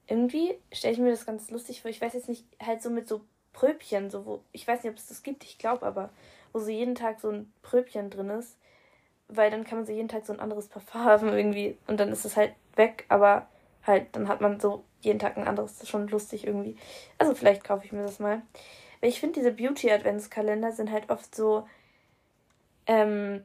irgendwie 0.06 0.58
stelle 0.72 0.92
ich 0.92 1.00
mir 1.00 1.10
das 1.10 1.26
ganz 1.26 1.50
lustig 1.50 1.80
vor. 1.80 1.90
Ich 1.90 2.00
weiß 2.00 2.12
jetzt 2.12 2.28
nicht, 2.28 2.44
halt 2.62 2.82
so 2.82 2.90
mit 2.90 3.08
so 3.08 3.22
Pröbchen, 3.52 4.10
so 4.10 4.26
wo, 4.26 4.40
ich 4.52 4.66
weiß 4.66 4.82
nicht, 4.82 4.92
ob 4.92 4.98
es 4.98 5.06
das 5.06 5.22
gibt, 5.22 5.44
ich 5.44 5.58
glaube 5.58 5.84
aber, 5.86 6.10
wo 6.52 6.58
so 6.58 6.70
jeden 6.70 6.94
Tag 6.94 7.20
so 7.20 7.30
ein 7.30 7.52
Pröbchen 7.62 8.10
drin 8.10 8.30
ist. 8.30 8.56
Weil 9.28 9.50
dann 9.50 9.64
kann 9.64 9.78
man 9.78 9.86
so 9.86 9.92
jeden 9.92 10.08
Tag 10.08 10.26
so 10.26 10.32
ein 10.32 10.40
anderes 10.40 10.68
Parfum 10.68 11.00
haben 11.04 11.28
irgendwie. 11.28 11.78
Und 11.86 11.98
dann 11.98 12.12
ist 12.12 12.24
es 12.24 12.36
halt 12.36 12.52
weg, 12.76 13.06
aber 13.08 13.46
halt, 13.86 14.08
dann 14.12 14.28
hat 14.28 14.40
man 14.40 14.60
so 14.60 14.84
jeden 15.00 15.18
Tag 15.18 15.36
ein 15.36 15.46
anderes. 15.46 15.74
Das 15.74 15.84
ist 15.84 15.88
schon 15.88 16.08
lustig 16.08 16.46
irgendwie. 16.46 16.76
Also 17.18 17.34
vielleicht 17.34 17.64
kaufe 17.64 17.84
ich 17.84 17.92
mir 17.92 18.02
das 18.02 18.18
mal. 18.18 18.42
Weil 19.00 19.10
ich 19.10 19.20
finde, 19.20 19.40
diese 19.40 19.52
Beauty-Adventskalender 19.52 20.72
sind 20.72 20.90
halt 20.90 21.10
oft 21.10 21.34
so, 21.34 21.66
ähm, 22.86 23.44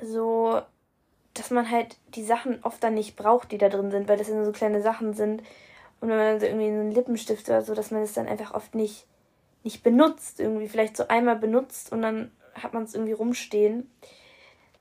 so, 0.00 0.60
dass 1.34 1.50
man 1.50 1.70
halt 1.70 1.96
die 2.14 2.22
Sachen 2.24 2.62
oft 2.62 2.82
dann 2.82 2.94
nicht 2.94 3.16
braucht, 3.16 3.50
die 3.50 3.58
da 3.58 3.68
drin 3.68 3.90
sind, 3.90 4.08
weil 4.08 4.18
das 4.18 4.28
ja 4.28 4.44
so 4.44 4.52
kleine 4.52 4.82
Sachen 4.82 5.14
sind. 5.14 5.42
Und 6.00 6.08
wenn 6.08 6.16
man 6.16 6.26
dann 6.26 6.40
so 6.40 6.46
irgendwie 6.46 6.66
einen 6.66 6.92
Lippenstift 6.92 7.48
oder 7.48 7.62
so, 7.62 7.74
dass 7.74 7.90
man 7.90 8.02
es 8.02 8.10
das 8.10 8.14
dann 8.24 8.28
einfach 8.28 8.54
oft 8.54 8.74
nicht, 8.74 9.06
nicht 9.64 9.82
benutzt, 9.82 10.38
irgendwie 10.38 10.68
vielleicht 10.68 10.96
so 10.96 11.08
einmal 11.08 11.36
benutzt 11.36 11.90
und 11.92 12.02
dann 12.02 12.30
hat 12.54 12.72
man 12.72 12.84
es 12.84 12.94
irgendwie 12.94 13.12
rumstehen. 13.12 13.90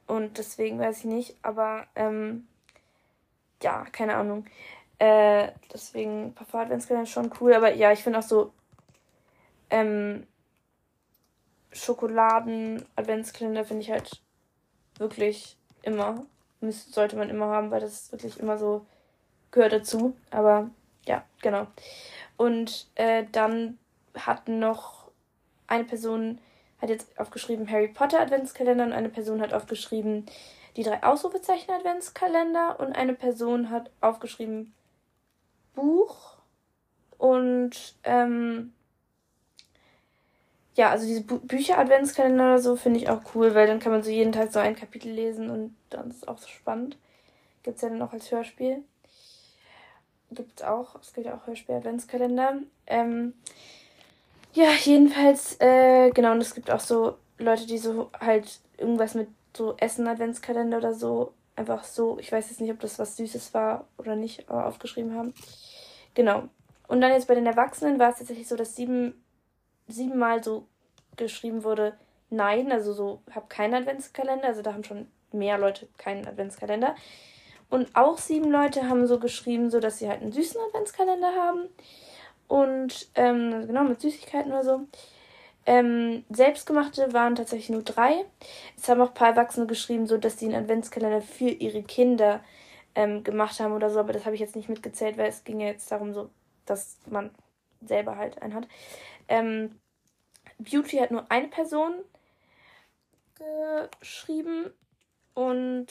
Und 0.05 0.37
deswegen 0.37 0.79
weiß 0.79 0.99
ich 0.99 1.05
nicht, 1.05 1.37
aber 1.41 1.87
ähm, 1.95 2.47
ja, 3.61 3.85
keine 3.91 4.15
Ahnung. 4.15 4.45
Äh, 4.99 5.49
deswegen 5.73 6.33
Parfum 6.33 6.61
Adventskalender 6.61 7.03
ist 7.03 7.11
schon 7.11 7.31
cool, 7.39 7.53
aber 7.53 7.73
ja, 7.73 7.91
ich 7.91 8.03
finde 8.03 8.19
auch 8.19 8.23
so 8.23 8.51
ähm, 9.69 10.25
Schokoladen 11.71 12.85
Adventskalender 12.95 13.63
finde 13.63 13.83
ich 13.83 13.91
halt 13.91 14.21
wirklich 14.97 15.57
immer 15.83 16.25
müsste, 16.61 16.91
sollte 16.91 17.15
man 17.15 17.29
immer 17.29 17.47
haben, 17.47 17.71
weil 17.71 17.81
das 17.81 18.11
wirklich 18.11 18.39
immer 18.39 18.57
so 18.57 18.85
gehört 19.51 19.73
dazu. 19.73 20.15
Aber 20.31 20.69
ja, 21.05 21.23
genau. 21.41 21.67
Und 22.35 22.87
äh, 22.95 23.25
dann 23.31 23.77
hat 24.15 24.47
noch 24.47 25.11
eine 25.67 25.83
Person 25.83 26.39
hat 26.81 26.89
jetzt 26.89 27.19
aufgeschrieben 27.19 27.69
Harry 27.71 27.87
Potter 27.87 28.19
Adventskalender 28.19 28.85
und 28.85 28.93
eine 28.93 29.09
Person 29.09 29.41
hat 29.41 29.53
aufgeschrieben 29.53 30.27
die 30.75 30.83
drei 30.83 31.01
Ausrufezeichen 31.01 31.71
Adventskalender 31.71 32.79
und 32.79 32.95
eine 32.95 33.13
Person 33.13 33.71
hat 33.71 33.89
aufgeschrieben 33.99 34.73
Buch 35.77 36.37
und 37.19 37.95
ähm, 38.03 38.73
ja, 40.75 40.89
also 40.89 41.05
diese 41.05 41.21
Bu 41.21 41.39
Bücher 41.39 41.77
Adventskalender 41.77 42.43
oder 42.43 42.59
so 42.59 42.75
finde 42.75 42.99
ich 42.99 43.09
auch 43.09 43.21
cool, 43.35 43.53
weil 43.53 43.67
dann 43.67 43.79
kann 43.79 43.91
man 43.91 44.03
so 44.03 44.09
jeden 44.09 44.31
Tag 44.31 44.51
so 44.51 44.59
ein 44.59 44.75
Kapitel 44.75 45.11
lesen 45.11 45.49
und 45.49 45.75
dann 45.89 46.09
ist 46.09 46.17
es 46.17 46.27
auch 46.27 46.39
so 46.39 46.47
spannend. 46.47 46.97
Gibt 47.63 47.77
es 47.77 47.81
ja 47.83 47.89
dann 47.89 48.01
auch 48.01 48.13
als 48.13 48.31
Hörspiel. 48.31 48.83
Gibt 50.31 50.59
es 50.59 50.65
auch, 50.65 50.99
es 50.99 51.13
gibt 51.13 51.27
ja 51.27 51.35
auch 51.35 51.47
Hörspiel 51.47 51.75
Adventskalender. 51.75 52.59
Ähm, 52.87 53.33
ja, 54.53 54.69
jedenfalls, 54.83 55.59
äh, 55.59 56.09
genau, 56.11 56.31
und 56.31 56.41
es 56.41 56.55
gibt 56.55 56.71
auch 56.71 56.79
so 56.79 57.17
Leute, 57.37 57.67
die 57.67 57.77
so 57.77 58.09
halt 58.19 58.59
irgendwas 58.77 59.13
mit 59.13 59.29
so 59.55 59.75
Essen 59.77 60.07
Adventskalender 60.07 60.77
oder 60.77 60.93
so 60.93 61.33
einfach 61.57 61.83
so, 61.83 62.17
ich 62.19 62.31
weiß 62.31 62.49
jetzt 62.49 62.61
nicht, 62.61 62.71
ob 62.71 62.79
das 62.79 62.99
was 62.99 63.17
Süßes 63.17 63.53
war 63.53 63.87
oder 63.97 64.15
nicht, 64.15 64.49
aber 64.49 64.67
aufgeschrieben 64.67 65.15
haben. 65.15 65.33
Genau. 66.13 66.43
Und 66.87 67.01
dann 67.01 67.11
jetzt 67.11 67.27
bei 67.27 67.35
den 67.35 67.45
Erwachsenen 67.45 67.99
war 67.99 68.11
es 68.11 68.19
tatsächlich 68.19 68.47
so, 68.47 68.55
dass 68.55 68.75
sieben, 68.75 69.21
siebenmal 69.87 70.43
so 70.43 70.67
geschrieben 71.17 71.63
wurde, 71.63 71.97
nein, 72.29 72.71
also 72.71 72.93
so, 72.93 73.21
hab 73.33 73.49
keinen 73.49 73.73
Adventskalender, 73.73 74.47
also 74.47 74.61
da 74.61 74.73
haben 74.73 74.83
schon 74.83 75.07
mehr 75.31 75.57
Leute 75.57 75.87
keinen 75.97 76.27
Adventskalender. 76.27 76.95
Und 77.69 77.93
auch 77.95 78.17
sieben 78.17 78.49
Leute 78.49 78.87
haben 78.87 79.07
so 79.07 79.19
geschrieben, 79.19 79.69
so 79.69 79.79
dass 79.79 79.99
sie 79.99 80.07
halt 80.07 80.21
einen 80.21 80.31
süßen 80.31 80.61
Adventskalender 80.69 81.33
haben. 81.35 81.67
Und 82.47 83.09
ähm, 83.15 83.67
genau, 83.67 83.83
mit 83.83 83.99
Süßigkeiten 83.99 84.51
oder 84.51 84.63
so. 84.63 84.87
Ähm, 85.67 86.23
selbstgemachte 86.29 87.11
waren 87.11 87.35
tatsächlich 87.35 87.69
nur 87.69 87.83
drei. 87.83 88.23
Es 88.77 88.87
haben 88.87 89.01
auch 89.01 89.09
ein 89.09 89.13
paar 89.13 89.29
Erwachsene 89.29 89.67
geschrieben, 89.67 90.07
so 90.07 90.17
dass 90.17 90.39
sie 90.39 90.45
einen 90.45 90.63
Adventskalender 90.63 91.21
für 91.21 91.49
ihre 91.49 91.83
Kinder 91.83 92.41
ähm, 92.95 93.21
gemacht 93.23 93.59
haben 93.59 93.73
oder 93.73 93.89
so, 93.89 93.99
aber 93.99 94.13
das 94.13 94.25
habe 94.25 94.33
ich 94.33 94.41
jetzt 94.41 94.55
nicht 94.55 94.69
mitgezählt, 94.69 95.17
weil 95.17 95.27
es 95.27 95.43
ging 95.43 95.59
ja 95.59 95.67
jetzt 95.67 95.91
darum, 95.91 96.13
so, 96.13 96.29
dass 96.65 96.97
man 97.05 97.31
selber 97.85 98.15
halt 98.15 98.41
einen 98.41 98.53
hat. 98.53 98.67
Ähm, 99.27 99.77
Beauty 100.57 100.97
hat 100.97 101.11
nur 101.11 101.29
eine 101.29 101.49
Person 101.49 101.93
geschrieben 103.99 104.71
und 105.33 105.87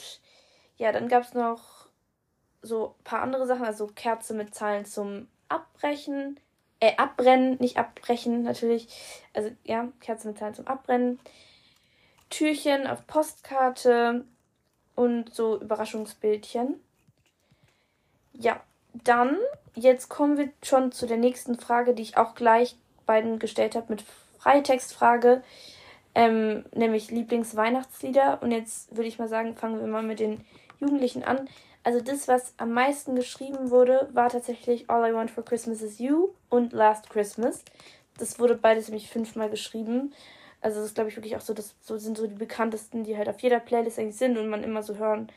ja, 0.78 0.90
dann 0.90 1.08
gab 1.08 1.22
es 1.22 1.34
noch 1.34 1.86
so 2.62 2.96
ein 2.98 3.04
paar 3.04 3.20
andere 3.20 3.46
Sachen, 3.46 3.66
also 3.66 3.88
Kerze 3.88 4.32
mit 4.32 4.54
Zahlen 4.54 4.86
zum 4.86 5.28
Abbrechen, 5.48 6.40
äh, 6.80 6.96
abbrennen, 6.96 7.56
nicht 7.58 7.78
abbrechen 7.78 8.42
natürlich. 8.42 8.88
Also 9.34 9.50
ja, 9.64 9.88
Kerzen 10.00 10.28
mit 10.28 10.38
Zahlen 10.38 10.54
zum 10.54 10.66
Abbrennen. 10.66 11.18
Türchen 12.30 12.86
auf 12.86 13.06
Postkarte 13.06 14.24
und 14.94 15.34
so 15.34 15.60
Überraschungsbildchen. 15.60 16.80
Ja, 18.32 18.60
dann, 18.92 19.38
jetzt 19.74 20.08
kommen 20.08 20.36
wir 20.36 20.50
schon 20.62 20.92
zu 20.92 21.06
der 21.06 21.16
nächsten 21.16 21.58
Frage, 21.58 21.94
die 21.94 22.02
ich 22.02 22.16
auch 22.16 22.34
gleich 22.34 22.76
beiden 23.04 23.38
gestellt 23.38 23.74
habe 23.74 23.86
mit 23.88 24.04
Freitextfrage, 24.38 25.42
ähm, 26.14 26.64
nämlich 26.74 27.10
Lieblingsweihnachtslieder. 27.10 28.42
Und 28.42 28.50
jetzt 28.50 28.94
würde 28.94 29.08
ich 29.08 29.18
mal 29.18 29.28
sagen, 29.28 29.56
fangen 29.56 29.80
wir 29.80 29.86
mal 29.86 30.02
mit 30.02 30.20
den 30.20 30.44
Jugendlichen 30.80 31.22
an. 31.22 31.48
Also 31.86 32.00
das, 32.00 32.26
was 32.26 32.52
am 32.56 32.72
meisten 32.72 33.14
geschrieben 33.14 33.70
wurde, 33.70 34.08
war 34.12 34.28
tatsächlich 34.28 34.90
All 34.90 35.08
I 35.08 35.14
Want 35.14 35.30
for 35.30 35.44
Christmas 35.44 35.82
is 35.82 36.00
You 36.00 36.30
und 36.48 36.72
Last 36.72 37.08
Christmas. 37.10 37.64
Das 38.18 38.40
wurde 38.40 38.56
beides 38.56 38.88
nämlich 38.88 39.08
fünfmal 39.08 39.48
geschrieben. 39.48 40.12
Also 40.60 40.80
das 40.80 40.86
ist, 40.86 40.94
glaube 40.96 41.10
ich, 41.10 41.16
wirklich 41.16 41.36
auch 41.36 41.40
so, 41.40 41.54
das 41.54 41.76
so 41.80 41.96
sind 41.96 42.18
so 42.18 42.26
die 42.26 42.34
bekanntesten, 42.34 43.04
die 43.04 43.16
halt 43.16 43.28
auf 43.28 43.38
jeder 43.38 43.60
Playlist 43.60 44.00
eigentlich 44.00 44.16
sind 44.16 44.36
und 44.36 44.48
man 44.48 44.64
immer 44.64 44.82
so 44.82 44.96
hören 44.96 45.28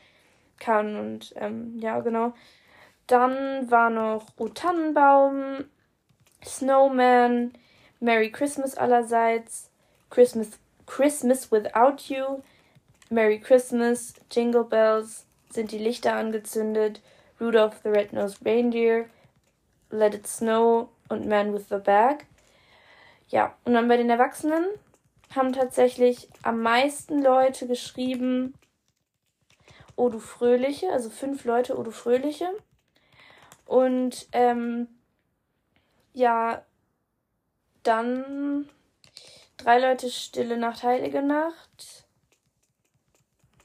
kann. 0.58 0.96
Und 0.96 1.32
ähm, 1.36 1.78
ja, 1.78 2.00
genau. 2.00 2.32
Dann 3.06 3.70
war 3.70 3.88
noch 3.88 4.26
O 4.36 4.48
Tannenbaum, 4.48 5.66
Snowman, 6.44 7.52
Merry 8.00 8.32
Christmas 8.32 8.76
allerseits, 8.76 9.70
Christmas, 10.10 10.58
Christmas 10.84 11.52
Without 11.52 12.12
You, 12.12 12.42
Merry 13.08 13.38
Christmas, 13.38 14.14
Jingle 14.32 14.64
Bells, 14.64 15.26
sind 15.50 15.72
die 15.72 15.78
Lichter 15.78 16.14
angezündet, 16.14 17.00
Rudolph 17.40 17.80
the 17.82 17.88
Red-Nosed 17.90 18.44
Reindeer, 18.44 19.06
Let 19.90 20.14
It 20.14 20.26
Snow 20.26 20.88
und 21.08 21.26
Man 21.26 21.52
with 21.52 21.68
the 21.68 21.78
Bag. 21.78 22.26
Ja, 23.28 23.54
und 23.64 23.74
dann 23.74 23.88
bei 23.88 23.96
den 23.96 24.10
Erwachsenen 24.10 24.66
haben 25.34 25.52
tatsächlich 25.52 26.28
am 26.42 26.60
meisten 26.60 27.22
Leute 27.22 27.66
geschrieben, 27.66 28.54
O 29.96 30.08
du 30.08 30.18
Fröhliche, 30.18 30.90
also 30.90 31.10
fünf 31.10 31.44
Leute, 31.44 31.78
O 31.78 31.82
du 31.82 31.90
Fröhliche. 31.90 32.48
Und 33.66 34.28
ähm, 34.32 34.88
ja, 36.12 36.64
dann 37.82 38.68
drei 39.56 39.78
Leute 39.78 40.10
Stille 40.10 40.56
Nacht, 40.56 40.82
Heilige 40.82 41.22
Nacht. 41.22 42.06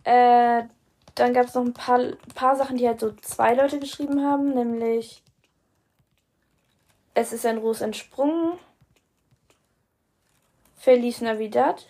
Äh, 0.04 0.64
dann 1.16 1.34
gab 1.34 1.48
es 1.48 1.54
noch 1.54 1.64
ein 1.64 1.74
paar, 1.74 2.00
paar 2.36 2.56
Sachen, 2.56 2.78
die 2.78 2.88
halt 2.88 3.00
so 3.00 3.12
zwei 3.14 3.54
Leute 3.56 3.80
geschrieben 3.80 4.24
haben, 4.24 4.54
nämlich 4.54 5.24
Es 7.14 7.32
ist 7.32 7.46
ein 7.46 7.58
Ros 7.58 7.82
entsprungen, 7.82 8.60
Feliz 10.76 11.22
Navidad, 11.22 11.88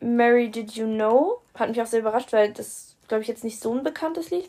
Mary 0.00 0.50
Did 0.50 0.72
You 0.72 0.86
Know, 0.86 1.42
hat 1.54 1.68
mich 1.68 1.82
auch 1.82 1.86
sehr 1.86 2.00
überrascht, 2.00 2.32
weil 2.32 2.52
das, 2.52 2.96
glaube 3.08 3.22
ich, 3.22 3.28
jetzt 3.28 3.44
nicht 3.44 3.60
so 3.60 3.74
ein 3.74 3.82
bekanntes 3.82 4.30
Lied, 4.30 4.48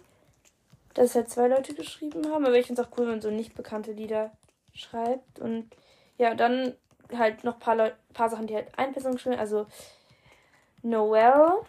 dass 0.93 1.15
halt 1.15 1.29
zwei 1.29 1.47
Leute 1.47 1.73
geschrieben 1.73 2.31
haben, 2.31 2.45
aber 2.45 2.55
ich 2.55 2.67
finde 2.67 2.81
es 2.81 2.87
auch 2.87 2.91
cool, 2.97 3.05
wenn 3.05 3.13
man 3.13 3.21
so 3.21 3.31
nicht 3.31 3.55
bekannte 3.55 3.91
Lieder 3.91 4.31
schreibt. 4.73 5.39
Und 5.39 5.69
ja, 6.17 6.35
dann 6.35 6.75
halt 7.15 7.43
noch 7.43 7.55
ein 7.55 7.59
paar, 7.59 7.75
Leu 7.75 7.91
paar 8.13 8.29
Sachen, 8.29 8.47
die 8.47 8.55
halt 8.55 8.67
eine 8.77 8.93
Person 8.93 9.13
geschrieben 9.13 9.39
also 9.39 9.65
Noel, 10.83 11.61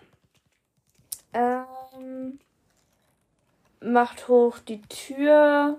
ähm, 1.32 1.64
macht 3.80 4.28
hoch 4.28 4.58
die 4.58 4.82
Tür. 4.82 5.78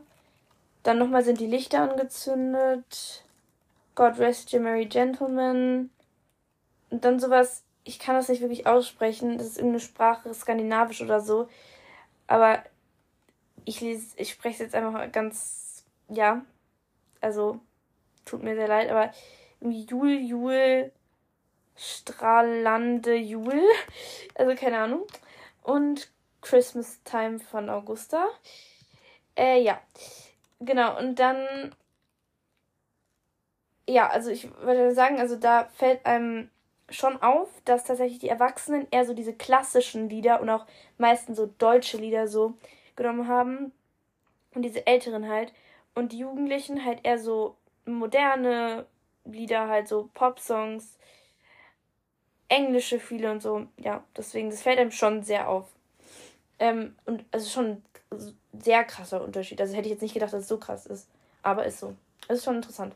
Dann 0.83 0.97
nochmal 0.97 1.23
sind 1.23 1.39
die 1.39 1.47
Lichter 1.47 1.81
angezündet. 1.81 3.23
God 3.95 4.17
rest 4.19 4.51
you, 4.51 4.59
merry 4.59 4.85
gentlemen. 4.85 5.89
Und 6.89 7.05
dann 7.05 7.19
sowas, 7.19 7.63
ich 7.83 7.99
kann 7.99 8.15
das 8.15 8.29
nicht 8.29 8.41
wirklich 8.41 8.65
aussprechen. 8.65 9.38
Das 9.38 9.47
ist 9.47 9.57
irgendeine 9.57 9.81
Sprache, 9.81 10.33
skandinavisch 10.33 11.01
oder 11.01 11.19
so. 11.19 11.49
Aber 12.27 12.63
ich 13.65 13.81
lese, 13.81 14.15
ich 14.17 14.31
spreche 14.31 14.55
es 14.55 14.59
jetzt 14.59 14.75
einfach 14.75 15.11
ganz 15.11 15.59
ja, 16.09 16.43
also 17.21 17.59
tut 18.25 18.43
mir 18.43 18.55
sehr 18.55 18.67
leid, 18.67 18.89
aber 18.89 19.11
irgendwie 19.61 19.85
Jul, 19.85 20.19
Jul, 20.19 20.91
Strahlande 21.75 23.15
Jul, 23.15 23.61
also 24.35 24.55
keine 24.55 24.79
Ahnung. 24.79 25.05
Und 25.69 26.09
Christmas 26.41 26.99
Time 27.03 27.38
von 27.38 27.69
Augusta. 27.69 28.25
Äh, 29.38 29.61
ja, 29.61 29.79
genau, 30.59 30.97
und 30.97 31.19
dann, 31.19 31.75
ja, 33.88 34.09
also 34.09 34.31
ich 34.31 34.49
würde 34.61 34.95
sagen, 34.95 35.19
also 35.19 35.35
da 35.35 35.65
fällt 35.65 36.07
einem 36.07 36.49
schon 36.89 37.21
auf, 37.21 37.49
dass 37.65 37.83
tatsächlich 37.83 38.17
die 38.17 38.29
Erwachsenen 38.29 38.88
eher 38.89 39.05
so 39.05 39.13
diese 39.13 39.33
klassischen 39.33 40.09
Lieder 40.09 40.41
und 40.41 40.49
auch 40.49 40.65
meistens 40.97 41.38
so 41.38 41.53
deutsche 41.59 41.97
Lieder 41.97 42.27
so 42.27 42.55
genommen 42.95 43.27
haben. 43.27 43.71
Und 44.55 44.63
diese 44.63 44.88
älteren 44.88 45.29
halt. 45.29 45.53
Und 45.93 46.13
die 46.13 46.17
Jugendlichen 46.17 46.83
halt 46.83 47.01
eher 47.03 47.19
so 47.19 47.55
moderne 47.85 48.88
Lieder 49.23 49.67
halt 49.67 49.88
so 49.88 50.09
Pop-Songs, 50.15 50.97
englische 52.49 52.99
viele 52.99 53.31
und 53.31 53.41
so. 53.41 53.67
Ja, 53.77 54.03
deswegen 54.17 54.49
das 54.49 54.61
fällt 54.61 54.79
einem 54.79 54.91
schon 54.91 55.23
sehr 55.23 55.47
auf. 55.47 55.67
Ähm, 56.59 56.95
und 57.05 57.23
also 57.31 57.49
schon 57.49 57.83
ein 58.11 58.37
sehr 58.61 58.83
krasser 58.83 59.23
Unterschied. 59.23 59.61
Also 59.61 59.75
hätte 59.75 59.87
ich 59.87 59.93
jetzt 59.93 60.01
nicht 60.01 60.13
gedacht, 60.13 60.33
dass 60.33 60.41
es 60.41 60.47
so 60.47 60.57
krass 60.57 60.85
ist, 60.85 61.07
aber 61.41 61.65
ist 61.65 61.79
so. 61.79 61.95
Es 62.27 62.39
ist 62.39 62.43
schon 62.43 62.57
interessant. 62.57 62.95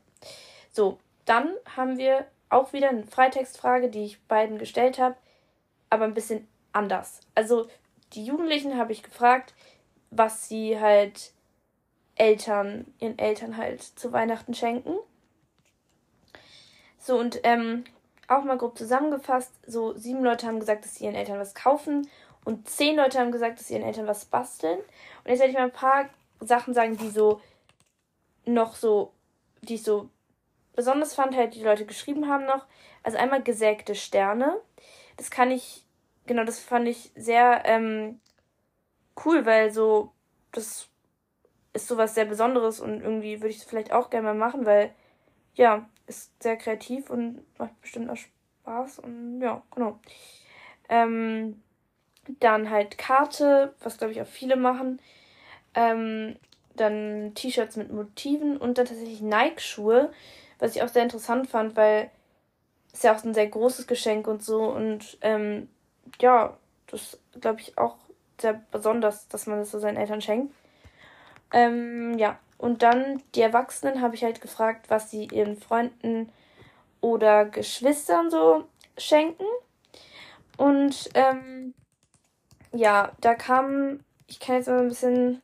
So, 0.72 1.00
dann 1.26 1.54
haben 1.76 1.98
wir 1.98 2.28
auch 2.50 2.74
wieder 2.74 2.90
eine 2.90 3.06
Freitextfrage, 3.06 3.90
die 3.90 4.04
ich 4.06 4.22
beiden 4.24 4.58
gestellt 4.58 5.00
habe, 5.00 5.16
aber 5.90 6.06
ein 6.06 6.14
bisschen 6.14 6.48
anders. 6.72 7.22
Also 7.36 7.68
die 8.14 8.26
Jugendlichen 8.26 8.78
habe 8.78 8.92
ich 8.92 9.04
gefragt, 9.04 9.54
was 10.12 10.48
sie 10.48 10.80
halt 10.80 11.32
Eltern, 12.16 12.86
ihren 13.00 13.18
Eltern 13.18 13.58
halt 13.58 13.82
zu 13.82 14.12
Weihnachten 14.12 14.54
schenken. 14.54 14.96
So, 17.00 17.20
und 17.20 17.40
ähm, 17.44 17.84
auch 18.28 18.44
mal 18.44 18.58
grob 18.58 18.78
zusammengefasst, 18.78 19.52
so 19.68 19.94
sieben 19.98 20.24
Leute 20.24 20.48
haben 20.48 20.60
gesagt, 20.60 20.86
dass 20.86 20.96
sie 20.96 21.06
ihren 21.06 21.16
Eltern 21.16 21.40
was 21.40 21.56
kaufen 21.56 22.10
und 22.46 22.70
zehn 22.70 22.96
Leute 22.96 23.20
haben 23.20 23.32
gesagt, 23.32 23.60
dass 23.60 23.68
sie 23.68 23.76
ihren 23.76 23.86
Eltern 23.86 24.08
was 24.08 24.26
basteln. 24.26 24.80
Und 24.80 25.30
jetzt 25.30 25.40
werde 25.40 25.52
ich 25.52 25.58
mal 25.58 25.66
ein 25.66 25.72
paar 25.72 26.10
Sachen 26.40 26.74
sagen, 26.74 26.98
die 26.98 27.10
so 27.10 27.42
noch 28.46 28.76
so, 28.76 29.12
die 29.62 29.76
ich 29.76 29.84
so 29.84 30.10
besonders 30.76 31.14
fand, 31.14 31.36
halt 31.36 31.56
die 31.56 31.64
Leute 31.64 31.86
geschrieben 31.86 32.28
haben 32.28 32.46
noch. 32.46 32.66
Also 33.04 33.18
einmal 33.18 33.44
gesägte 33.44 33.96
Sterne. 33.96 34.60
Das 35.18 35.30
kann 35.30 35.52
ich, 35.52 35.86
genau, 36.26 36.44
das 36.44 36.60
fand 36.60 36.88
ich 36.88 37.12
sehr 37.16 37.64
ähm, 37.66 38.20
cool, 39.24 39.46
weil 39.46 39.72
so, 39.72 40.12
das 40.52 40.90
ist 41.74 41.88
sowas 41.88 42.16
sehr 42.16 42.26
Besonderes 42.26 42.80
und 42.80 43.02
irgendwie 43.02 43.40
würde 43.40 43.50
ich 43.50 43.58
es 43.58 43.64
vielleicht 43.64 43.92
auch 43.92 44.10
gerne 44.10 44.28
mal 44.28 44.36
machen, 44.36 44.66
weil, 44.66 44.94
ja, 45.56 45.88
ist 46.08 46.32
sehr 46.42 46.58
kreativ 46.58 47.10
und 47.10 47.44
macht 47.58 47.80
bestimmt 47.82 48.10
auch 48.10 48.18
Spaß 48.18 49.00
und 49.00 49.42
ja, 49.42 49.62
genau. 49.74 50.00
Ähm, 50.90 51.62
dann 52.40 52.70
halt 52.70 52.98
Karte, 52.98 53.74
was 53.82 53.98
glaube 53.98 54.14
ich 54.14 54.22
auch 54.22 54.28
viele 54.28 54.56
machen. 54.56 55.00
Ähm, 55.76 56.38
dann 56.76 57.34
T-Shirts 57.36 57.76
mit 57.76 57.92
Motiven 57.92 58.58
und 58.58 58.78
dann 58.78 58.86
tatsächlich 58.86 59.22
Nike-Schuhe 59.22 60.12
was 60.64 60.78
ich 60.78 60.82
auch 60.82 60.88
sehr 60.88 61.04
interessant 61.04 61.50
fand, 61.50 61.76
weil 61.76 62.10
es 62.94 63.04
ja 63.04 63.14
auch 63.14 63.22
ein 63.22 63.34
sehr 63.34 63.48
großes 63.48 63.86
Geschenk 63.86 64.28
und 64.28 64.42
so 64.42 64.64
und 64.64 65.18
ähm, 65.20 65.68
ja, 66.22 66.58
das 66.88 67.20
glaube 67.42 67.60
ich 67.60 67.78
auch 67.78 67.98
sehr 68.40 68.62
besonders, 68.72 69.28
dass 69.28 69.46
man 69.46 69.60
das 69.60 69.72
so 69.72 69.80
seinen 69.80 69.98
Eltern 69.98 70.22
schenkt. 70.22 70.54
Ähm, 71.52 72.18
ja, 72.18 72.40
und 72.64 72.82
dann 72.82 73.22
die 73.36 73.42
Erwachsenen 73.42 74.02
habe 74.02 74.16
ich 74.16 74.24
halt 74.24 74.40
gefragt, 74.40 74.90
was 74.90 75.12
sie 75.12 75.26
ihren 75.26 75.58
Freunden 75.58 76.32
oder 77.02 77.46
Geschwistern 77.46 78.32
so 78.32 78.64
schenken. 78.98 79.46
Und 80.58 81.10
ähm, 81.14 81.74
ja, 82.72 83.12
da 83.20 83.36
kam, 83.36 84.00
ich 84.28 84.40
kann 84.40 84.56
jetzt 84.56 84.68
mal 84.68 84.80
ein 84.80 84.88
bisschen 84.88 85.42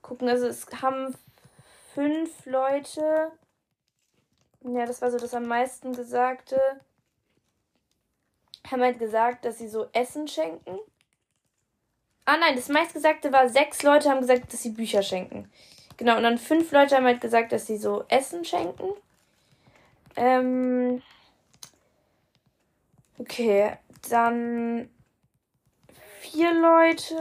gucken, 0.00 0.28
also 0.28 0.46
es 0.46 0.66
haben 0.80 1.16
fünf 1.94 2.46
Leute 2.46 3.32
ja, 4.62 4.86
das 4.86 5.02
war 5.02 5.10
so 5.10 5.18
das 5.18 5.34
am 5.34 5.46
meisten 5.46 5.92
Gesagte. 5.92 6.60
Haben 8.70 8.82
halt 8.82 8.98
gesagt, 8.98 9.44
dass 9.44 9.58
sie 9.58 9.68
so 9.68 9.88
Essen 9.92 10.28
schenken. 10.28 10.78
Ah 12.24 12.36
nein, 12.36 12.56
das 12.56 12.68
meistgesagte 12.68 13.32
war, 13.32 13.48
sechs 13.48 13.82
Leute 13.82 14.10
haben 14.10 14.20
gesagt, 14.20 14.52
dass 14.52 14.62
sie 14.62 14.70
Bücher 14.70 15.02
schenken. 15.02 15.50
Genau, 15.98 16.16
und 16.16 16.22
dann 16.22 16.38
fünf 16.38 16.70
Leute 16.70 16.96
haben 16.96 17.04
halt 17.04 17.20
gesagt, 17.20 17.52
dass 17.52 17.66
sie 17.66 17.76
so 17.76 18.04
Essen 18.08 18.44
schenken. 18.44 18.94
Ähm. 20.16 21.02
Okay, 23.18 23.76
dann 24.08 24.88
vier 26.20 26.54
Leute 26.54 27.16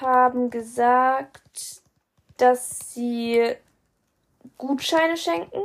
haben 0.00 0.48
gesagt, 0.48 1.82
dass 2.38 2.94
sie 2.94 3.54
Gutscheine 4.56 5.18
schenken. 5.18 5.60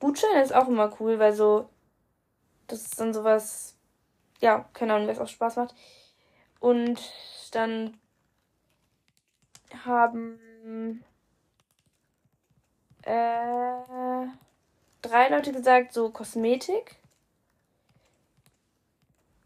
Gutscheine 0.00 0.42
ist 0.42 0.54
auch 0.54 0.68
immer 0.68 0.90
cool, 1.00 1.18
weil 1.18 1.34
so, 1.34 1.68
das 2.66 2.80
ist 2.82 2.98
dann 2.98 3.12
sowas, 3.12 3.76
ja, 4.40 4.64
keine 4.72 4.94
Ahnung, 4.94 5.08
was 5.08 5.18
auch 5.18 5.28
Spaß 5.28 5.56
macht. 5.56 5.74
Und 6.60 6.98
dann 7.52 7.98
haben 9.84 11.04
äh, 13.04 14.26
drei 15.02 15.28
Leute 15.28 15.52
gesagt, 15.52 15.92
so 15.92 16.10
Kosmetik. 16.10 16.96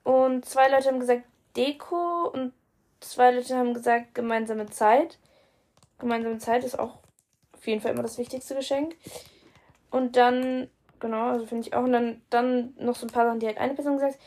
Und 0.04 0.44
zwei 0.44 0.68
Leute 0.68 0.88
haben 0.88 1.00
gesagt 1.00 1.24
Deko 1.56 2.28
und 2.28 2.52
zwei 3.00 3.32
Leute 3.32 3.56
haben 3.56 3.74
gesagt 3.74 4.14
gemeinsame 4.14 4.66
Zeit. 4.66 5.18
Gemeinsame 5.98 6.38
Zeit 6.38 6.64
ist 6.64 6.78
auch 6.78 6.98
auf 7.52 7.66
jeden 7.66 7.80
Fall 7.80 7.92
immer 7.92 8.02
das 8.02 8.18
wichtigste 8.18 8.54
Geschenk. 8.54 8.96
Und 9.90 10.16
dann, 10.16 10.70
genau, 11.00 11.28
also 11.28 11.46
finde 11.46 11.66
ich 11.66 11.74
auch. 11.74 11.82
Und 11.82 11.92
dann, 11.92 12.22
dann 12.30 12.74
noch 12.78 12.94
so 12.94 13.06
ein 13.06 13.12
paar 13.12 13.26
Sachen, 13.26 13.40
die 13.40 13.46
halt 13.46 13.58
eine 13.58 13.74
Person 13.74 13.96
gesagt 13.96 14.18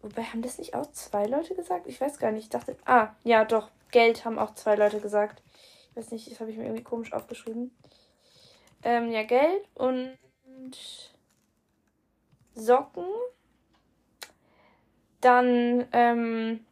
Wobei, 0.00 0.22
haben 0.22 0.42
das 0.42 0.58
nicht 0.58 0.74
auch 0.74 0.90
zwei 0.92 1.26
Leute 1.26 1.54
gesagt? 1.54 1.86
Ich 1.86 2.00
weiß 2.00 2.18
gar 2.18 2.30
nicht. 2.30 2.44
Ich 2.44 2.50
dachte, 2.50 2.76
ah, 2.84 3.08
ja, 3.24 3.44
doch. 3.44 3.68
Geld 3.90 4.24
haben 4.24 4.38
auch 4.38 4.54
zwei 4.54 4.76
Leute 4.76 5.00
gesagt. 5.00 5.42
Ich 5.90 5.96
weiß 5.96 6.10
nicht, 6.12 6.30
das 6.30 6.40
habe 6.40 6.50
ich 6.50 6.56
mir 6.56 6.64
irgendwie 6.64 6.84
komisch 6.84 7.12
aufgeschrieben. 7.12 7.76
Ähm, 8.82 9.10
ja, 9.10 9.22
Geld 9.24 9.64
und 9.74 10.16
Socken. 12.54 13.04
Dann, 15.20 15.86
ähm, 15.92 16.64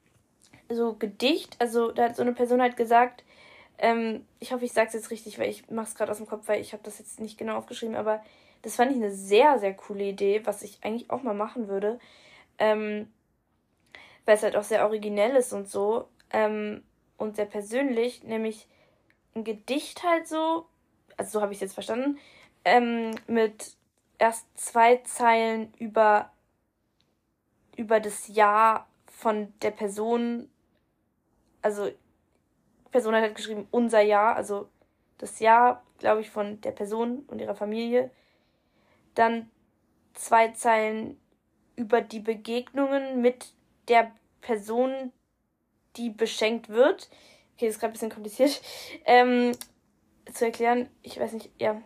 so 0.68 0.94
Gedicht. 0.94 1.56
Also, 1.58 1.90
da 1.92 2.04
hat 2.04 2.16
so 2.16 2.22
eine 2.22 2.32
Person 2.32 2.62
halt 2.62 2.76
gesagt, 2.76 3.24
ähm, 3.78 4.26
ich 4.40 4.52
hoffe, 4.52 4.64
ich 4.64 4.72
sage 4.72 4.88
es 4.88 4.94
jetzt 4.94 5.10
richtig, 5.10 5.38
weil 5.38 5.50
ich 5.50 5.70
mache 5.70 5.86
es 5.88 5.94
gerade 5.94 6.10
aus 6.10 6.18
dem 6.18 6.26
Kopf, 6.26 6.48
weil 6.48 6.60
ich 6.60 6.72
habe 6.72 6.82
das 6.82 6.98
jetzt 6.98 7.20
nicht 7.20 7.38
genau 7.38 7.56
aufgeschrieben, 7.56 7.96
aber 7.96 8.22
das 8.62 8.76
fand 8.76 8.90
ich 8.90 8.96
eine 8.96 9.12
sehr, 9.12 9.58
sehr 9.58 9.74
coole 9.74 10.04
Idee, 10.04 10.42
was 10.44 10.62
ich 10.62 10.78
eigentlich 10.82 11.10
auch 11.10 11.22
mal 11.22 11.34
machen 11.34 11.68
würde. 11.68 11.98
Ähm, 12.58 13.12
weil 14.24 14.36
es 14.36 14.42
halt 14.42 14.56
auch 14.56 14.64
sehr 14.64 14.84
originell 14.84 15.36
ist 15.36 15.52
und 15.52 15.68
so. 15.68 16.08
Ähm, 16.30 16.82
und 17.16 17.36
sehr 17.36 17.46
persönlich, 17.46 18.24
nämlich 18.24 18.66
ein 19.34 19.44
Gedicht 19.44 20.02
halt 20.02 20.26
so, 20.26 20.66
also 21.16 21.38
so 21.38 21.42
habe 21.42 21.52
ich 21.52 21.58
es 21.58 21.62
jetzt 21.62 21.74
verstanden, 21.74 22.18
ähm, 22.64 23.14
mit 23.26 23.76
erst 24.18 24.46
zwei 24.58 24.96
Zeilen 24.98 25.72
über, 25.78 26.30
über 27.76 28.00
das 28.00 28.28
Jahr 28.28 28.88
von 29.06 29.52
der 29.62 29.70
Person, 29.70 30.50
also 31.62 31.90
Person 32.90 33.14
hat 33.14 33.22
halt 33.22 33.34
geschrieben, 33.34 33.68
unser 33.70 34.00
Jahr, 34.00 34.36
also 34.36 34.68
das 35.18 35.38
Jahr, 35.40 35.82
glaube 35.98 36.20
ich, 36.22 36.30
von 36.30 36.60
der 36.62 36.72
Person 36.72 37.24
und 37.28 37.40
ihrer 37.40 37.54
Familie. 37.54 38.10
Dann 39.14 39.50
zwei 40.14 40.48
Zeilen 40.48 41.20
über 41.76 42.00
die 42.00 42.20
Begegnungen 42.20 43.20
mit 43.20 43.52
der 43.88 44.12
Person, 44.40 45.12
die 45.96 46.10
beschenkt 46.10 46.68
wird. 46.68 47.10
Okay, 47.54 47.66
das 47.66 47.74
ist 47.74 47.80
gerade 47.80 47.90
ein 47.90 47.94
bisschen 47.94 48.10
kompliziert 48.10 48.60
ähm, 49.04 49.52
zu 50.32 50.46
erklären. 50.46 50.88
Ich 51.02 51.18
weiß 51.18 51.32
nicht, 51.32 51.50
ja. 51.58 51.80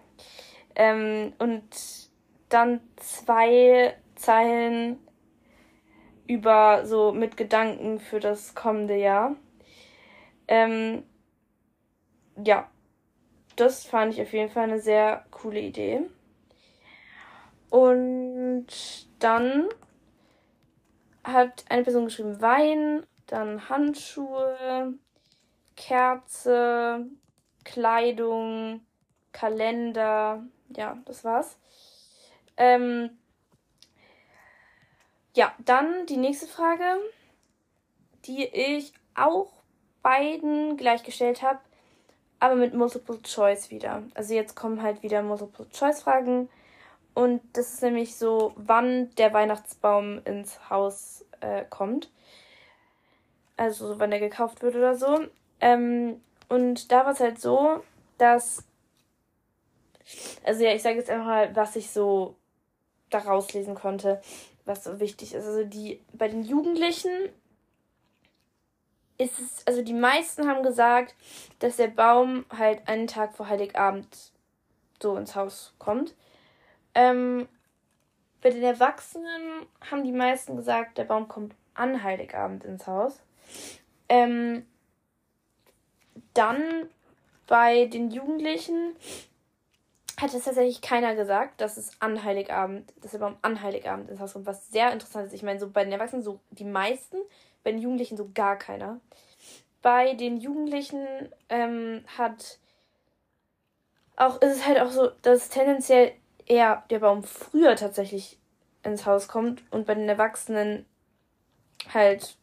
Ähm, 0.75 1.33
und 1.39 1.69
dann 2.49 2.81
zwei 2.97 3.97
Zeilen 4.15 4.99
über 6.27 6.87
so 6.87 7.13
mit 7.13 7.37
Gedanken 7.37 7.99
für 7.99 8.21
das 8.21 8.55
kommende 8.55 8.97
Jahr. 8.97 9.37
Ähm, 10.47 11.03
ja, 12.45 12.71
das 13.57 13.85
fand 13.85 14.15
ich 14.15 14.23
auf 14.23 14.33
jeden 14.33 14.51
Fall 14.51 14.65
eine 14.65 14.81
sehr 14.81 15.25
coole 15.31 15.61
Idee. 15.61 16.03
Und 17.69 18.67
dann 19.19 19.69
hat 21.23 21.65
eine 21.69 21.83
Person 21.83 22.07
geschrieben 22.07 22.41
Wein, 22.41 23.07
dann 23.27 23.69
Handschuhe, 23.69 24.95
Kerze, 25.77 27.07
Kleidung 27.65 28.81
Kalender. 29.33 30.45
Ja, 30.77 30.99
das 31.05 31.25
war's. 31.25 31.59
Ähm, 32.57 33.11
ja, 35.35 35.55
dann 35.65 36.07
die 36.07 36.17
nächste 36.17 36.47
Frage, 36.47 36.85
die 38.25 38.45
ich 38.45 38.93
auch 39.15 39.53
beiden 40.03 40.77
gleichgestellt 40.77 41.43
habe, 41.43 41.61
aber 42.39 42.55
mit 42.55 42.75
Multiple 42.75 43.21
Choice 43.23 43.71
wieder. 43.71 44.03
Also 44.15 44.35
jetzt 44.35 44.57
kommen 44.57 44.83
halt 44.83 45.03
wieder 45.03 45.23
Multiple 45.23 45.69
Choice 45.71 46.03
Fragen. 46.03 46.49
Und 47.15 47.43
das 47.53 47.75
ist 47.75 47.83
nämlich 47.83 48.17
so, 48.17 48.53
wann 48.57 49.15
der 49.17 49.33
Weihnachtsbaum 49.33 50.21
ins 50.25 50.71
Haus 50.71 51.25
äh, 51.41 51.65
kommt. 51.69 52.11
Also 53.57 53.99
wann 53.99 54.11
der 54.11 54.21
gekauft 54.21 54.63
wird 54.63 54.75
oder 54.75 54.95
so. 54.95 55.27
Ähm, 55.61 56.23
und 56.51 56.93
da 56.93 57.07
war 57.07 57.13
es 57.13 57.21
halt 57.21 57.41
so, 57.41 57.83
dass. 58.19 58.65
Also 60.45 60.65
ja, 60.65 60.75
ich 60.75 60.83
sage 60.83 60.97
jetzt 60.97 61.09
einfach 61.09 61.27
mal, 61.27 61.57
was 61.57 61.77
ich 61.77 61.91
so 61.91 62.35
daraus 63.09 63.53
lesen 63.53 63.75
konnte, 63.75 64.21
was 64.65 64.85
so 64.85 64.99
wichtig 64.99 65.35
ist. 65.35 65.47
Also 65.47 65.65
die 65.65 66.01
bei 66.13 66.29
den 66.29 66.43
Jugendlichen 66.43 67.11
ist 69.17 69.39
es, 69.39 69.67
also 69.67 69.83
die 69.83 69.95
meisten 69.95 70.49
haben 70.49 70.63
gesagt, 70.63 71.15
dass 71.61 71.77
der 71.77 71.89
Baum 71.89 72.45
halt 72.57 72.89
einen 72.89 73.07
Tag 73.07 73.35
vor 73.37 73.49
Heiligabend 73.49 74.33
so 75.01 75.17
ins 75.17 75.37
Haus 75.37 75.75
kommt. 75.79 76.15
Ähm, 76.95 77.47
bei 78.41 78.51
den 78.51 78.63
Erwachsenen 78.63 79.67
haben 79.89 80.03
die 80.03 80.13
meisten 80.13 80.57
gesagt, 80.57 80.99
der 80.99 81.05
Baum 81.05 81.29
kommt 81.29 81.55
an 81.75 82.03
Heiligabend 82.03 82.65
ins 82.65 82.87
Haus. 82.87 83.21
Ähm, 84.09 84.67
dann 86.41 86.89
bei 87.47 87.85
den 87.85 88.11
Jugendlichen 88.11 88.97
hat 90.19 90.35
es 90.35 90.45
tatsächlich 90.45 90.81
keiner 90.81 91.15
gesagt, 91.15 91.61
dass 91.61 91.77
es 91.77 91.93
an 92.01 92.25
Heiligabend, 92.25 92.93
dass 93.01 93.13
der 93.13 93.19
Baum 93.19 93.37
an 93.43 93.63
Heiligabend 93.63 94.09
ins 94.11 94.21
Haus 94.21 94.33
kommt, 94.33 94.47
was 94.47 94.71
sehr 94.71 94.93
interessant 94.93 95.27
ist. 95.27 95.35
Ich 95.35 95.43
meine, 95.43 95.61
so 95.61 95.69
bei 95.69 95.85
den 95.85 95.93
Erwachsenen 95.93 96.23
so 96.23 96.41
die 96.51 96.65
meisten, 96.65 97.17
bei 97.63 97.73
den 97.73 97.81
Jugendlichen 97.81 98.17
so 98.17 98.31
gar 98.35 98.57
keiner. 98.57 99.01
Bei 99.83 100.15
den 100.15 100.39
Jugendlichen 100.39 101.07
ähm, 101.49 102.05
hat 102.19 102.59
auch, 104.17 104.41
ist 104.41 104.57
es 104.57 104.67
halt 104.67 104.81
auch 104.81 104.91
so, 104.91 105.11
dass 105.23 105.49
tendenziell 105.49 106.13
eher 106.47 106.85
der 106.91 107.01
Baum 107.01 107.23
früher 107.23 107.77
tatsächlich 107.77 108.39
ins 108.83 109.07
Haus 109.07 109.29
kommt 109.29 109.63
und 109.71 109.87
bei 109.87 109.95
den 109.95 110.09
Erwachsenen 110.09 110.87
halt 111.93 112.37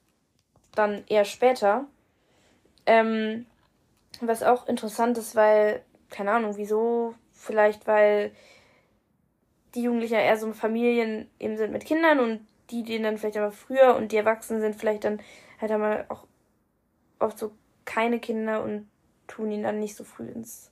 dann 0.73 1.03
eher 1.07 1.25
später. 1.25 1.85
Ähm, 2.85 3.45
was 4.21 4.43
auch 4.43 4.67
interessant 4.67 5.17
ist, 5.17 5.35
weil, 5.35 5.83
keine 6.09 6.31
Ahnung, 6.31 6.57
wieso, 6.57 7.15
vielleicht 7.33 7.87
weil 7.87 8.31
die 9.75 9.83
Jugendlichen 9.83 10.15
eher 10.15 10.37
so 10.37 10.51
Familien 10.53 11.29
eben 11.39 11.57
sind 11.57 11.71
mit 11.71 11.85
Kindern 11.85 12.19
und 12.19 12.47
die, 12.69 12.83
die 12.83 13.01
dann 13.01 13.17
vielleicht 13.17 13.37
aber 13.37 13.51
früher 13.51 13.95
und 13.95 14.11
die 14.11 14.17
Erwachsenen 14.17 14.61
sind 14.61 14.75
vielleicht 14.75 15.03
dann 15.03 15.21
halt 15.59 15.71
einmal 15.71 16.05
auch 16.09 16.25
oft 17.19 17.37
so 17.37 17.51
keine 17.85 18.19
Kinder 18.19 18.63
und 18.63 18.89
tun 19.27 19.51
ihn 19.51 19.63
dann 19.63 19.79
nicht 19.79 19.95
so 19.95 20.03
früh 20.03 20.27
ins 20.27 20.71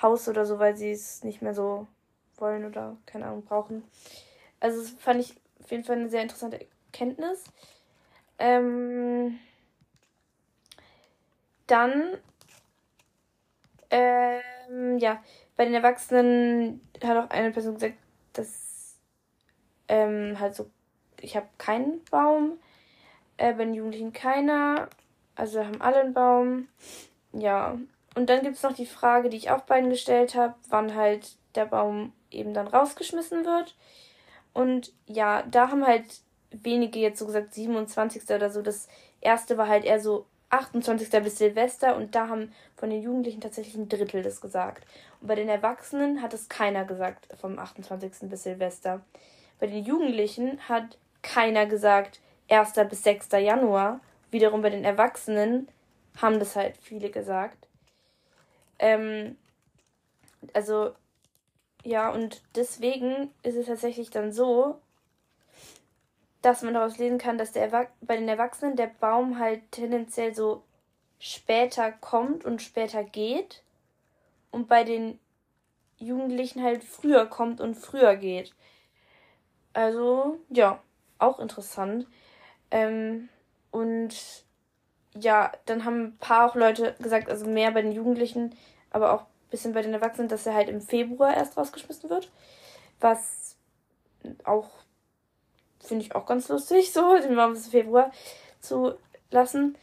Haus 0.00 0.28
oder 0.28 0.44
so, 0.44 0.58
weil 0.58 0.76
sie 0.76 0.90
es 0.90 1.24
nicht 1.24 1.42
mehr 1.42 1.54
so 1.54 1.86
wollen 2.36 2.64
oder 2.64 2.96
keine 3.06 3.26
Ahnung 3.26 3.44
brauchen. 3.44 3.84
Also 4.60 4.80
das 4.80 4.90
fand 4.90 5.20
ich 5.20 5.34
auf 5.62 5.70
jeden 5.70 5.84
Fall 5.84 5.96
eine 5.96 6.10
sehr 6.10 6.22
interessante 6.22 6.60
Erkenntnis. 6.86 7.44
Ähm, 8.38 9.38
dann 11.66 12.18
ähm, 13.90 14.98
ja, 14.98 15.22
bei 15.56 15.64
den 15.64 15.74
Erwachsenen 15.74 16.80
hat 17.02 17.16
auch 17.16 17.30
eine 17.30 17.50
Person 17.50 17.74
gesagt, 17.74 17.94
dass 18.32 18.96
ähm, 19.88 20.38
halt 20.38 20.54
so, 20.54 20.70
ich 21.20 21.36
habe 21.36 21.46
keinen 21.58 22.02
Baum, 22.10 22.58
äh, 23.36 23.52
bei 23.52 23.64
den 23.64 23.74
Jugendlichen 23.74 24.12
keiner, 24.12 24.88
also 25.36 25.64
haben 25.64 25.80
alle 25.80 26.00
einen 26.00 26.14
Baum. 26.14 26.68
Ja, 27.32 27.78
und 28.14 28.30
dann 28.30 28.42
gibt 28.42 28.56
es 28.56 28.62
noch 28.62 28.74
die 28.74 28.86
Frage, 28.86 29.28
die 29.28 29.36
ich 29.36 29.50
auch 29.50 29.62
beiden 29.62 29.90
gestellt 29.90 30.34
habe, 30.34 30.54
wann 30.68 30.94
halt 30.94 31.36
der 31.54 31.66
Baum 31.66 32.12
eben 32.30 32.54
dann 32.54 32.68
rausgeschmissen 32.68 33.44
wird. 33.44 33.74
Und 34.52 34.92
ja, 35.06 35.42
da 35.42 35.70
haben 35.70 35.86
halt 35.86 36.04
wenige 36.50 37.00
jetzt 37.00 37.18
so 37.18 37.26
gesagt 37.26 37.54
27. 37.54 38.22
oder 38.30 38.50
so. 38.50 38.62
Das 38.62 38.88
erste 39.20 39.58
war 39.58 39.68
halt 39.68 39.84
eher 39.84 40.00
so 40.00 40.26
28. 40.54 41.10
bis 41.22 41.38
Silvester 41.38 41.96
und 41.96 42.14
da 42.14 42.28
haben 42.28 42.52
von 42.76 42.90
den 42.90 43.02
Jugendlichen 43.02 43.40
tatsächlich 43.40 43.74
ein 43.74 43.88
Drittel 43.88 44.22
das 44.22 44.40
gesagt. 44.40 44.86
Und 45.20 45.28
bei 45.28 45.34
den 45.34 45.48
Erwachsenen 45.48 46.22
hat 46.22 46.34
es 46.34 46.48
keiner 46.48 46.84
gesagt 46.84 47.28
vom 47.40 47.58
28. 47.58 48.28
bis 48.28 48.44
Silvester. 48.44 49.00
Bei 49.58 49.66
den 49.66 49.84
Jugendlichen 49.84 50.58
hat 50.68 50.98
keiner 51.22 51.66
gesagt 51.66 52.20
1. 52.48 52.72
bis 52.88 53.02
6. 53.02 53.28
Januar. 53.32 54.00
Wiederum 54.30 54.62
bei 54.62 54.70
den 54.70 54.84
Erwachsenen 54.84 55.68
haben 56.20 56.38
das 56.38 56.56
halt 56.56 56.76
viele 56.76 57.10
gesagt. 57.10 57.66
Ähm, 58.78 59.36
also, 60.52 60.92
ja, 61.84 62.10
und 62.10 62.42
deswegen 62.54 63.30
ist 63.42 63.56
es 63.56 63.66
tatsächlich 63.66 64.10
dann 64.10 64.32
so, 64.32 64.80
dass 66.44 66.62
man 66.62 66.74
daraus 66.74 66.98
lesen 66.98 67.18
kann, 67.18 67.38
dass 67.38 67.52
der 67.52 67.88
bei 68.00 68.16
den 68.16 68.28
Erwachsenen 68.28 68.76
der 68.76 68.88
Baum 68.88 69.38
halt 69.38 69.62
tendenziell 69.70 70.34
so 70.34 70.62
später 71.18 71.90
kommt 71.90 72.44
und 72.44 72.60
später 72.60 73.02
geht 73.02 73.62
und 74.50 74.68
bei 74.68 74.84
den 74.84 75.18
Jugendlichen 75.98 76.62
halt 76.62 76.84
früher 76.84 77.26
kommt 77.26 77.60
und 77.60 77.76
früher 77.76 78.16
geht. 78.16 78.54
Also, 79.72 80.38
ja, 80.50 80.82
auch 81.18 81.38
interessant. 81.38 82.06
Ähm, 82.70 83.28
und 83.70 84.44
ja, 85.18 85.50
dann 85.64 85.84
haben 85.84 86.04
ein 86.04 86.18
paar 86.18 86.50
auch 86.50 86.54
Leute 86.56 86.94
gesagt, 87.00 87.30
also 87.30 87.46
mehr 87.46 87.70
bei 87.70 87.82
den 87.82 87.92
Jugendlichen, 87.92 88.54
aber 88.90 89.12
auch 89.14 89.22
ein 89.22 89.50
bisschen 89.50 89.72
bei 89.72 89.82
den 89.82 89.94
Erwachsenen, 89.94 90.28
dass 90.28 90.46
er 90.46 90.54
halt 90.54 90.68
im 90.68 90.82
Februar 90.82 91.34
erst 91.34 91.56
rausgeschmissen 91.56 92.10
wird. 92.10 92.30
Was 93.00 93.56
auch 94.44 94.83
finde 95.84 96.04
ich 96.04 96.14
auch 96.14 96.26
ganz 96.26 96.48
lustig, 96.48 96.92
so 96.92 97.16
den 97.22 97.36
Baum 97.36 97.52
bis 97.52 97.68
Februar 97.68 98.10
zu 98.60 98.94
lassen. 99.30 99.76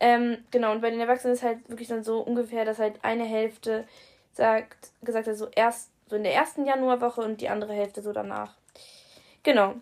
Ähm, 0.00 0.38
genau, 0.50 0.72
und 0.72 0.80
bei 0.80 0.90
den 0.90 1.00
Erwachsenen 1.00 1.34
ist 1.34 1.42
halt 1.42 1.68
wirklich 1.68 1.88
dann 1.88 2.02
so 2.02 2.20
ungefähr, 2.20 2.64
dass 2.64 2.78
halt 2.78 2.98
eine 3.02 3.24
Hälfte 3.24 3.86
sagt, 4.32 4.90
gesagt 5.02 5.28
hat, 5.28 5.36
so 5.36 5.48
erst 5.54 5.90
so 6.08 6.16
in 6.16 6.24
der 6.24 6.34
ersten 6.34 6.66
Januarwoche 6.66 7.22
und 7.22 7.40
die 7.40 7.48
andere 7.48 7.72
Hälfte 7.72 8.02
so 8.02 8.12
danach. 8.12 8.54
Genau. 9.42 9.74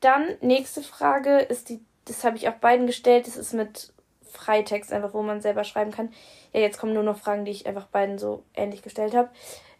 Dann 0.00 0.36
nächste 0.40 0.82
Frage 0.82 1.38
ist 1.38 1.68
die, 1.68 1.80
das 2.06 2.24
habe 2.24 2.36
ich 2.36 2.48
auch 2.48 2.54
beiden 2.54 2.86
gestellt, 2.86 3.26
das 3.26 3.36
ist 3.36 3.52
mit 3.54 3.92
Freitext, 4.22 4.92
einfach 4.92 5.14
wo 5.14 5.22
man 5.22 5.40
selber 5.40 5.64
schreiben 5.64 5.90
kann. 5.90 6.12
Ja, 6.52 6.60
jetzt 6.60 6.78
kommen 6.78 6.94
nur 6.94 7.02
noch 7.02 7.18
Fragen, 7.18 7.44
die 7.44 7.50
ich 7.50 7.66
einfach 7.66 7.86
beiden 7.86 8.18
so 8.18 8.42
ähnlich 8.54 8.82
gestellt 8.82 9.14
habe. 9.14 9.30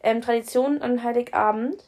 Ähm, 0.02 0.20
Tradition 0.20 0.82
an 0.82 1.02
Heiligabend. 1.02 1.84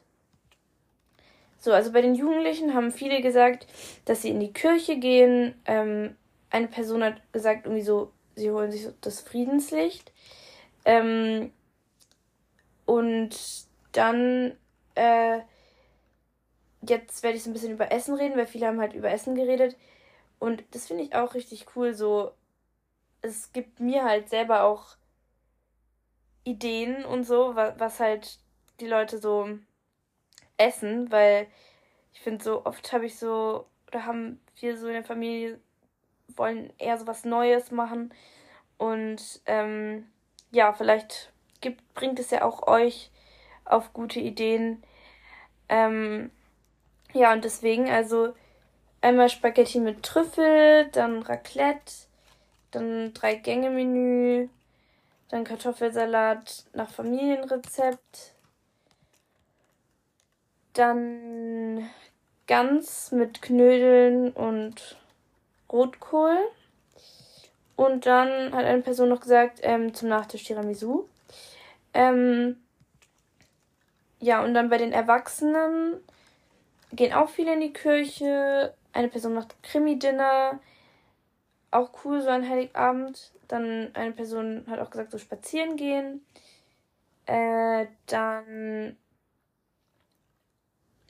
So, 1.62 1.72
also 1.72 1.92
bei 1.92 2.00
den 2.00 2.16
Jugendlichen 2.16 2.74
haben 2.74 2.90
viele 2.90 3.22
gesagt, 3.22 3.68
dass 4.04 4.22
sie 4.22 4.30
in 4.30 4.40
die 4.40 4.52
Kirche 4.52 4.98
gehen. 4.98 5.54
Ähm, 5.64 6.16
eine 6.50 6.66
Person 6.66 7.04
hat 7.04 7.22
gesagt, 7.32 7.66
irgendwie 7.66 7.84
so, 7.84 8.10
sie 8.34 8.50
holen 8.50 8.72
sich 8.72 8.82
so 8.82 8.92
das 9.00 9.20
Friedenslicht. 9.20 10.10
Ähm, 10.84 11.52
und 12.84 13.30
dann, 13.92 14.56
äh, 14.96 15.38
jetzt 16.80 17.22
werde 17.22 17.36
ich 17.36 17.44
so 17.44 17.50
ein 17.50 17.52
bisschen 17.52 17.74
über 17.74 17.92
Essen 17.92 18.16
reden, 18.16 18.36
weil 18.36 18.48
viele 18.48 18.66
haben 18.66 18.80
halt 18.80 18.94
über 18.94 19.12
Essen 19.12 19.36
geredet. 19.36 19.76
Und 20.40 20.64
das 20.72 20.88
finde 20.88 21.04
ich 21.04 21.14
auch 21.14 21.34
richtig 21.34 21.76
cool. 21.76 21.94
So, 21.94 22.32
es 23.20 23.52
gibt 23.52 23.78
mir 23.78 24.02
halt 24.02 24.28
selber 24.28 24.64
auch 24.64 24.96
Ideen 26.42 27.04
und 27.04 27.22
so, 27.22 27.54
was, 27.54 27.78
was 27.78 28.00
halt 28.00 28.40
die 28.80 28.88
Leute 28.88 29.18
so 29.18 29.48
Essen, 30.62 31.10
weil 31.10 31.46
ich 32.12 32.20
finde, 32.20 32.44
so 32.44 32.64
oft 32.64 32.92
habe 32.92 33.06
ich 33.06 33.18
so, 33.18 33.66
oder 33.88 34.06
haben 34.06 34.40
wir 34.60 34.76
so 34.76 34.86
in 34.86 34.94
der 34.94 35.04
Familie, 35.04 35.58
wollen 36.36 36.72
eher 36.78 36.98
so 36.98 37.06
was 37.06 37.24
Neues 37.24 37.70
machen. 37.70 38.12
Und 38.78 39.40
ähm, 39.46 40.06
ja, 40.50 40.72
vielleicht 40.72 41.32
gibt, 41.60 41.94
bringt 41.94 42.18
es 42.18 42.30
ja 42.30 42.44
auch 42.44 42.66
euch 42.66 43.10
auf 43.64 43.92
gute 43.92 44.20
Ideen. 44.20 44.82
Ähm, 45.68 46.30
ja, 47.12 47.32
und 47.32 47.44
deswegen, 47.44 47.88
also 47.90 48.34
einmal 49.00 49.28
Spaghetti 49.28 49.80
mit 49.80 50.02
Trüffel, 50.02 50.88
dann 50.92 51.22
Raclette, 51.22 51.92
dann 52.70 53.12
drei 53.14 53.34
Gänge 53.34 53.70
Menü, 53.70 54.48
dann 55.28 55.44
Kartoffelsalat 55.44 56.64
nach 56.74 56.90
Familienrezept, 56.90 58.31
dann 60.72 61.88
Gans 62.46 63.12
mit 63.12 63.42
Knödeln 63.42 64.32
und 64.32 64.96
Rotkohl. 65.70 66.38
Und 67.76 68.06
dann 68.06 68.52
hat 68.54 68.64
eine 68.64 68.82
Person 68.82 69.08
noch 69.08 69.20
gesagt, 69.20 69.60
ähm, 69.62 69.94
zum 69.94 70.08
Nachtisch 70.08 70.44
Tiramisu. 70.44 71.08
Ähm, 71.94 72.62
ja, 74.20 74.44
und 74.44 74.54
dann 74.54 74.68
bei 74.68 74.78
den 74.78 74.92
Erwachsenen 74.92 75.96
gehen 76.92 77.12
auch 77.12 77.28
viele 77.28 77.54
in 77.54 77.60
die 77.60 77.72
Kirche. 77.72 78.74
Eine 78.92 79.08
Person 79.08 79.34
macht 79.34 79.60
Krimi-Dinner. 79.62 80.60
Auch 81.70 81.90
cool, 82.04 82.20
so 82.20 82.28
ein 82.28 82.48
Heiligabend. 82.48 83.32
Dann 83.48 83.90
eine 83.94 84.12
Person 84.12 84.64
hat 84.68 84.78
auch 84.78 84.90
gesagt, 84.90 85.10
so 85.10 85.18
spazieren 85.18 85.76
gehen. 85.76 86.24
Äh, 87.26 87.86
dann 88.06 88.96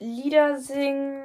Lieder 0.02 0.58
singen, 0.58 1.22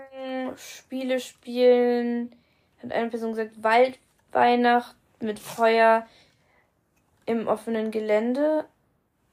Spiele 0.55 1.19
spielen. 1.19 2.35
Hat 2.83 2.91
eine 2.91 3.09
Person 3.09 3.31
gesagt, 3.31 3.63
Waldweihnacht 3.63 4.95
mit 5.19 5.39
Feuer 5.39 6.05
im 7.25 7.47
offenen 7.47 7.89
Gelände. 7.89 8.65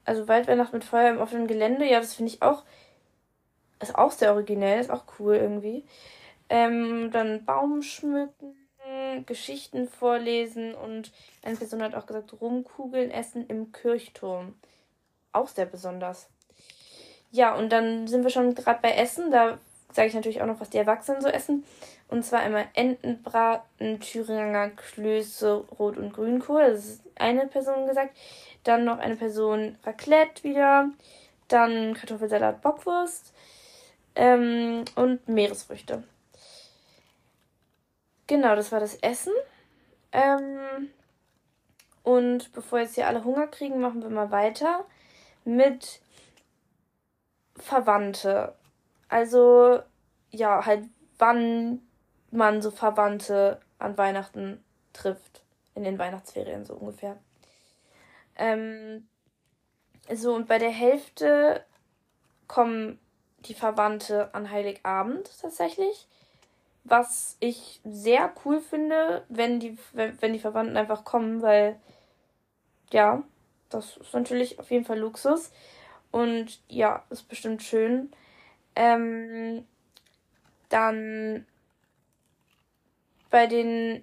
Also 0.03 0.27
Waldweihnacht 0.27 0.73
mit 0.73 0.83
Feuer 0.83 1.11
im 1.11 1.19
offenen 1.19 1.47
Gelände. 1.47 1.85
Ja, 1.85 1.99
das 1.99 2.15
finde 2.15 2.31
ich 2.31 2.41
auch. 2.41 2.63
Ist 3.79 3.95
auch 3.95 4.11
sehr 4.11 4.33
originell, 4.33 4.79
ist 4.79 4.89
auch 4.89 5.03
cool 5.19 5.35
irgendwie. 5.35 5.85
Ähm, 6.49 7.11
dann 7.11 7.45
Baum 7.45 7.81
schmücken, 7.83 8.55
Geschichten 9.25 9.87
vorlesen 9.87 10.73
und 10.73 11.11
eine 11.43 11.55
Person 11.55 11.83
hat 11.83 11.93
auch 11.93 12.05
gesagt, 12.05 12.33
Rumkugeln 12.39 13.11
essen 13.11 13.45
im 13.47 13.71
Kirchturm. 13.71 14.55
Auch 15.31 15.47
sehr 15.47 15.65
besonders. 15.65 16.29
Ja, 17.35 17.53
und 17.53 17.69
dann 17.69 18.07
sind 18.07 18.23
wir 18.23 18.29
schon 18.29 18.55
gerade 18.55 18.79
bei 18.81 18.91
Essen. 18.91 19.29
Da 19.29 19.57
sage 19.91 20.07
ich 20.07 20.13
natürlich 20.13 20.41
auch 20.41 20.45
noch, 20.45 20.61
was 20.61 20.69
die 20.69 20.77
Erwachsenen 20.77 21.19
so 21.21 21.27
essen. 21.27 21.65
Und 22.07 22.23
zwar 22.23 22.39
einmal 22.39 22.67
Entenbraten, 22.75 23.99
Thüringer 23.99 24.69
Klöße, 24.69 25.65
Rot- 25.77 25.97
und 25.97 26.13
Grünkohl. 26.13 26.61
Das 26.61 26.85
ist 26.85 27.01
eine 27.15 27.45
Person 27.45 27.87
gesagt. 27.87 28.15
Dann 28.63 28.85
noch 28.85 28.99
eine 28.99 29.17
Person 29.17 29.77
Raclette 29.83 30.45
wieder. 30.45 30.89
Dann 31.49 31.93
Kartoffelsalat, 31.93 32.61
Bockwurst. 32.61 33.33
Ähm, 34.15 34.85
und 34.95 35.27
Meeresfrüchte. 35.27 36.03
Genau, 38.27 38.55
das 38.55 38.71
war 38.71 38.79
das 38.79 38.95
Essen. 38.95 39.33
Ähm, 40.13 40.87
und 42.03 42.53
bevor 42.53 42.79
jetzt 42.79 42.95
hier 42.95 43.07
alle 43.07 43.25
Hunger 43.25 43.47
kriegen, 43.47 43.81
machen 43.81 44.01
wir 44.01 44.09
mal 44.09 44.31
weiter 44.31 44.85
mit 45.43 45.99
Verwandte. 47.57 48.55
Also, 49.09 49.81
ja, 50.31 50.65
halt, 50.65 50.85
wann 51.17 51.81
man 52.31 52.61
so 52.61 52.71
Verwandte 52.71 53.59
an 53.79 53.97
Weihnachten 53.97 54.63
trifft. 54.93 55.41
In 55.73 55.83
den 55.83 55.99
Weihnachtsferien 55.99 56.65
so 56.65 56.73
ungefähr. 56.73 57.17
Ähm, 58.37 59.07
so, 60.13 60.33
und 60.33 60.47
bei 60.47 60.57
der 60.57 60.69
Hälfte 60.69 61.65
kommen 62.47 62.99
die 63.39 63.53
Verwandte 63.53 64.33
an 64.33 64.51
Heiligabend 64.51 65.29
tatsächlich. 65.41 66.07
Was 66.83 67.35
ich 67.39 67.81
sehr 67.83 68.31
cool 68.45 68.61
finde, 68.61 69.25
wenn 69.27 69.59
die, 69.59 69.77
wenn 69.93 70.33
die 70.33 70.39
Verwandten 70.39 70.77
einfach 70.77 71.03
kommen, 71.03 71.41
weil 71.41 71.79
ja, 72.91 73.23
das 73.69 73.97
ist 73.97 74.13
natürlich 74.13 74.59
auf 74.59 74.69
jeden 74.71 74.85
Fall 74.85 74.99
Luxus. 74.99 75.51
Und 76.15 76.61
ja, 76.69 77.03
ist 77.09 77.27
bestimmt 77.27 77.61
schön. 77.61 78.09
Ähm, 78.73 79.65
dann 80.69 81.45
bei 83.29 83.47
den 83.47 84.01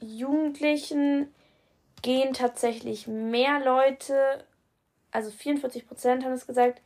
Jugendlichen 0.00 1.32
gehen 2.02 2.34
tatsächlich 2.34 3.06
mehr 3.06 3.60
Leute, 3.64 4.44
also 5.12 5.30
44 5.30 5.86
Prozent 5.86 6.24
haben 6.24 6.32
es 6.32 6.48
gesagt, 6.48 6.82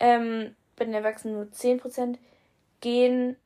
ähm, 0.00 0.56
bei 0.74 0.84
den 0.84 0.94
Erwachsenen 0.94 1.34
nur 1.36 1.52
10 1.52 1.78
Prozent, 1.78 2.18
gehen 2.80 3.36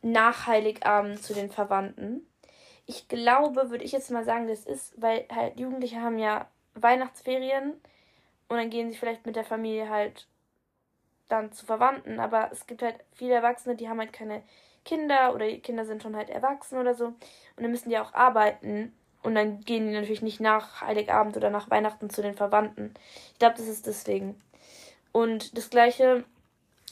nach 0.00 0.46
Heiligabend 0.46 1.22
zu 1.22 1.34
den 1.34 1.50
Verwandten. 1.50 2.26
Ich 2.86 3.08
glaube, 3.08 3.68
würde 3.68 3.84
ich 3.84 3.92
jetzt 3.92 4.10
mal 4.10 4.24
sagen, 4.24 4.48
das 4.48 4.64
ist, 4.64 4.94
weil 4.96 5.26
halt 5.30 5.60
Jugendliche 5.60 6.00
haben 6.00 6.18
ja 6.18 6.48
Weihnachtsferien 6.72 7.78
und 8.48 8.56
dann 8.56 8.70
gehen 8.70 8.90
sie 8.90 8.96
vielleicht 8.96 9.26
mit 9.26 9.36
der 9.36 9.44
Familie 9.44 9.88
halt 9.88 10.26
dann 11.28 11.52
zu 11.52 11.66
Verwandten. 11.66 12.18
Aber 12.18 12.50
es 12.50 12.66
gibt 12.66 12.82
halt 12.82 12.96
viele 13.12 13.34
Erwachsene, 13.34 13.76
die 13.76 13.88
haben 13.88 14.00
halt 14.00 14.12
keine 14.12 14.42
Kinder 14.84 15.34
oder 15.34 15.46
die 15.46 15.60
Kinder 15.60 15.84
sind 15.84 16.02
schon 16.02 16.16
halt 16.16 16.30
erwachsen 16.30 16.78
oder 16.78 16.94
so. 16.94 17.06
Und 17.06 17.16
dann 17.56 17.70
müssen 17.70 17.90
die 17.90 17.98
auch 17.98 18.14
arbeiten. 18.14 18.94
Und 19.22 19.34
dann 19.34 19.60
gehen 19.60 19.86
die 19.86 19.94
natürlich 19.94 20.22
nicht 20.22 20.40
nach 20.40 20.80
Heiligabend 20.80 21.36
oder 21.36 21.50
nach 21.50 21.70
Weihnachten 21.70 22.08
zu 22.08 22.22
den 22.22 22.34
Verwandten. 22.34 22.94
Ich 23.32 23.38
glaube, 23.38 23.56
das 23.56 23.68
ist 23.68 23.86
deswegen. 23.86 24.40
Und 25.12 25.56
das 25.58 25.70
gleiche 25.70 26.24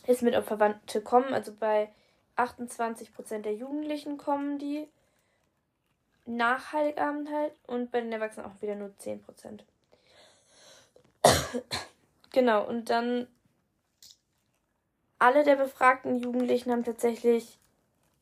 ist 0.07 0.23
mit, 0.23 0.37
ob 0.37 0.45
Verwandte 0.45 1.01
kommen. 1.01 1.33
Also 1.33 1.53
bei 1.59 1.89
28% 2.37 3.39
der 3.39 3.55
Jugendlichen 3.55 4.19
kommen 4.19 4.59
die 4.59 4.89
nach 6.27 6.73
Heiligabend 6.73 7.31
halt 7.31 7.53
und 7.67 7.93
bei 7.93 8.01
den 8.01 8.13
Erwachsenen 8.13 8.47
auch 8.47 8.61
wieder 8.61 8.75
nur 8.75 8.91
10%. 8.99 9.65
Genau, 12.33 12.67
und 12.67 12.91
dann 12.91 13.27
alle 15.19 15.45
der 15.45 15.57
befragten 15.57 16.19
Jugendlichen 16.19 16.71
haben 16.71 16.85
tatsächlich 16.85 17.59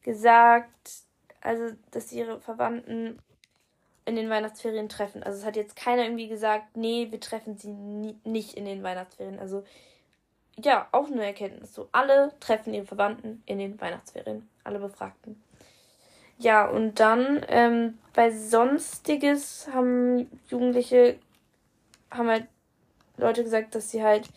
gesagt, 0.03 0.91
also 1.41 1.75
dass 1.91 2.11
sie 2.11 2.19
ihre 2.19 2.41
Verwandten 2.41 3.19
in 4.05 4.17
den 4.17 4.31
Weihnachtsferien 4.31 4.89
treffen. 4.89 5.23
Also 5.23 5.39
es 5.39 5.45
hat 5.45 5.57
jetzt 5.57 5.77
keiner 5.77 6.05
irgendwie 6.05 6.29
gesagt, 6.29 6.77
nee, 6.77 7.09
wir 7.11 7.21
treffen 7.21 7.57
sie 7.57 7.71
nie, 7.71 8.17
nicht 8.25 8.55
in 8.55 8.65
den 8.65 8.83
Weihnachtsferien. 8.83 9.39
Also 9.39 9.65
ja, 10.63 10.89
auch 10.93 11.07
eine 11.07 11.25
Erkenntnis. 11.25 11.75
So, 11.75 11.89
alle 11.93 12.33
treffen 12.39 12.75
ihre 12.75 12.87
Verwandten 12.87 13.43
in 13.47 13.59
den 13.59 13.81
Weihnachtsferien. 13.81 14.49
Alle 14.63 14.79
Befragten. 14.79 15.43
Ja, 16.39 16.67
und 16.69 17.01
dann 17.01 17.45
ähm, 17.49 17.99
bei 18.13 18.31
Sonstiges 18.31 19.69
haben 19.73 20.31
Jugendliche, 20.49 21.19
haben 22.11 22.29
halt 22.29 22.47
Leute 23.17 23.45
gesagt, 23.45 23.75
dass 23.75 23.91
sie 23.91 24.03
halt 24.03 24.29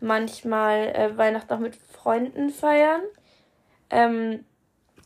manchmal 0.00 0.88
äh, 0.94 1.16
Weihnachten 1.16 1.52
auch 1.52 1.58
mit 1.58 1.76
Freunden 1.76 2.50
feiern. 2.50 3.02
Ähm, 3.90 4.44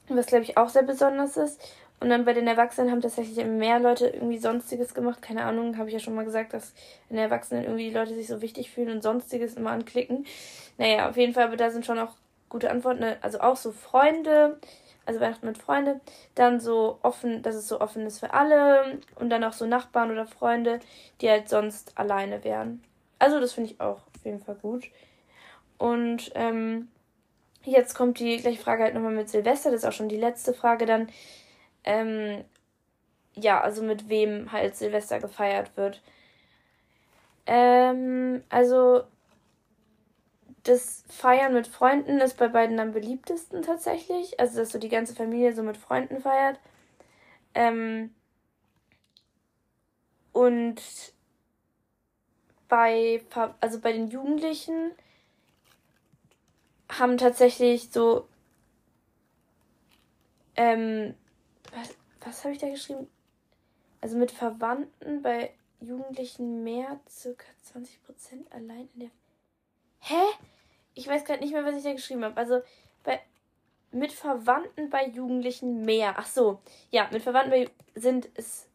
was 0.08 0.26
glaube 0.26 0.44
ich 0.44 0.56
auch 0.56 0.68
sehr 0.68 0.82
besonders 0.82 1.36
ist. 1.36 1.60
Und 1.98 2.10
dann 2.10 2.26
bei 2.26 2.34
den 2.34 2.46
Erwachsenen 2.46 2.90
haben 2.90 3.00
tatsächlich 3.00 3.42
mehr 3.46 3.78
Leute 3.78 4.08
irgendwie 4.08 4.38
Sonstiges 4.38 4.92
gemacht. 4.92 5.22
Keine 5.22 5.44
Ahnung, 5.44 5.78
habe 5.78 5.88
ich 5.88 5.94
ja 5.94 5.98
schon 5.98 6.14
mal 6.14 6.26
gesagt, 6.26 6.52
dass 6.52 6.74
in 7.08 7.16
den 7.16 7.24
Erwachsenen 7.24 7.64
irgendwie 7.64 7.88
die 7.88 7.94
Leute 7.94 8.14
sich 8.14 8.26
so 8.26 8.42
wichtig 8.42 8.70
fühlen 8.70 8.90
und 8.90 9.02
Sonstiges 9.02 9.54
immer 9.54 9.70
anklicken. 9.70 10.26
Naja, 10.76 11.08
auf 11.08 11.16
jeden 11.16 11.32
Fall, 11.32 11.44
aber 11.44 11.56
da 11.56 11.70
sind 11.70 11.86
schon 11.86 11.98
auch 11.98 12.12
gute 12.50 12.70
Antworten. 12.70 13.00
Ne? 13.00 13.16
Also 13.22 13.40
auch 13.40 13.56
so 13.56 13.72
Freunde, 13.72 14.60
also 15.06 15.20
Weihnachten 15.20 15.46
mit 15.46 15.56
Freunde. 15.56 16.00
Dann 16.34 16.60
so 16.60 16.98
offen, 17.02 17.42
dass 17.42 17.54
es 17.54 17.66
so 17.66 17.80
offen 17.80 18.04
ist 18.04 18.20
für 18.20 18.34
alle. 18.34 18.98
Und 19.14 19.30
dann 19.30 19.42
auch 19.44 19.54
so 19.54 19.64
Nachbarn 19.66 20.10
oder 20.10 20.26
Freunde, 20.26 20.80
die 21.22 21.30
halt 21.30 21.48
sonst 21.48 21.96
alleine 21.96 22.44
wären. 22.44 22.82
Also 23.18 23.40
das 23.40 23.52
finde 23.54 23.70
ich 23.70 23.80
auch 23.80 24.06
auf 24.14 24.24
jeden 24.24 24.40
Fall 24.40 24.56
gut. 24.56 24.90
Und 25.78 26.30
ähm, 26.34 26.88
jetzt 27.64 27.94
kommt 27.94 28.18
die 28.18 28.36
gleiche 28.38 28.62
Frage 28.62 28.84
halt 28.84 28.94
nochmal 28.94 29.14
mit 29.14 29.28
Silvester. 29.28 29.70
Das 29.70 29.82
ist 29.82 29.86
auch 29.86 29.92
schon 29.92 30.08
die 30.08 30.16
letzte 30.16 30.54
Frage 30.54 30.86
dann. 30.86 31.08
Ähm, 31.84 32.44
ja, 33.34 33.60
also 33.60 33.82
mit 33.82 34.08
wem 34.08 34.52
halt 34.52 34.76
Silvester 34.76 35.20
gefeiert 35.20 35.76
wird. 35.76 36.02
Ähm, 37.46 38.42
also 38.48 39.04
das 40.64 41.04
Feiern 41.08 41.54
mit 41.54 41.68
Freunden 41.68 42.18
ist 42.20 42.36
bei 42.36 42.48
beiden 42.48 42.80
am 42.80 42.92
beliebtesten 42.92 43.62
tatsächlich. 43.62 44.40
Also 44.40 44.58
dass 44.58 44.70
so 44.72 44.78
die 44.78 44.88
ganze 44.88 45.14
Familie 45.14 45.54
so 45.54 45.62
mit 45.62 45.76
Freunden 45.76 46.20
feiert. 46.20 46.58
Ähm, 47.54 48.14
und 50.32 50.82
bei, 52.68 53.22
also 53.60 53.80
bei 53.80 53.92
den 53.92 54.08
Jugendlichen 54.08 54.92
haben 56.88 57.18
tatsächlich 57.18 57.90
so, 57.90 58.28
ähm, 60.56 61.14
was, 61.72 61.94
was 62.20 62.44
habe 62.44 62.54
ich 62.54 62.60
da 62.60 62.68
geschrieben? 62.68 63.08
Also 64.00 64.16
mit 64.16 64.30
Verwandten 64.30 65.22
bei 65.22 65.52
Jugendlichen 65.80 66.62
mehr, 66.62 67.00
circa 67.08 67.46
20% 67.74 68.50
allein 68.50 68.88
in 68.94 69.00
der. 69.00 69.10
Hä? 70.00 70.22
Ich 70.94 71.06
weiß 71.06 71.24
gerade 71.24 71.40
nicht 71.40 71.52
mehr, 71.52 71.64
was 71.64 71.76
ich 71.76 71.82
da 71.82 71.92
geschrieben 71.92 72.24
habe. 72.24 72.36
Also 72.36 72.62
bei 73.04 73.20
mit 73.92 74.12
Verwandten 74.12 74.90
bei 74.90 75.06
Jugendlichen 75.06 75.84
mehr. 75.84 76.14
Ach 76.18 76.26
so, 76.26 76.60
ja, 76.90 77.08
mit 77.12 77.22
Verwandten 77.22 77.50
bei, 77.50 77.70
sind 77.94 78.28
es 78.34 78.68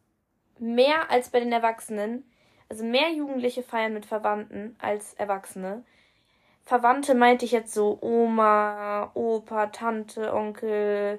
mehr 0.58 1.10
als 1.10 1.30
bei 1.30 1.40
den 1.40 1.52
Erwachsenen. 1.52 2.24
Also 2.72 2.84
mehr 2.84 3.10
Jugendliche 3.12 3.62
feiern 3.62 3.92
mit 3.92 4.06
Verwandten 4.06 4.76
als 4.80 5.12
Erwachsene. 5.12 5.84
Verwandte 6.64 7.14
meinte 7.14 7.44
ich 7.44 7.52
jetzt 7.52 7.74
so 7.74 7.98
Oma, 8.00 9.10
Opa, 9.12 9.66
Tante, 9.66 10.32
Onkel, 10.32 11.18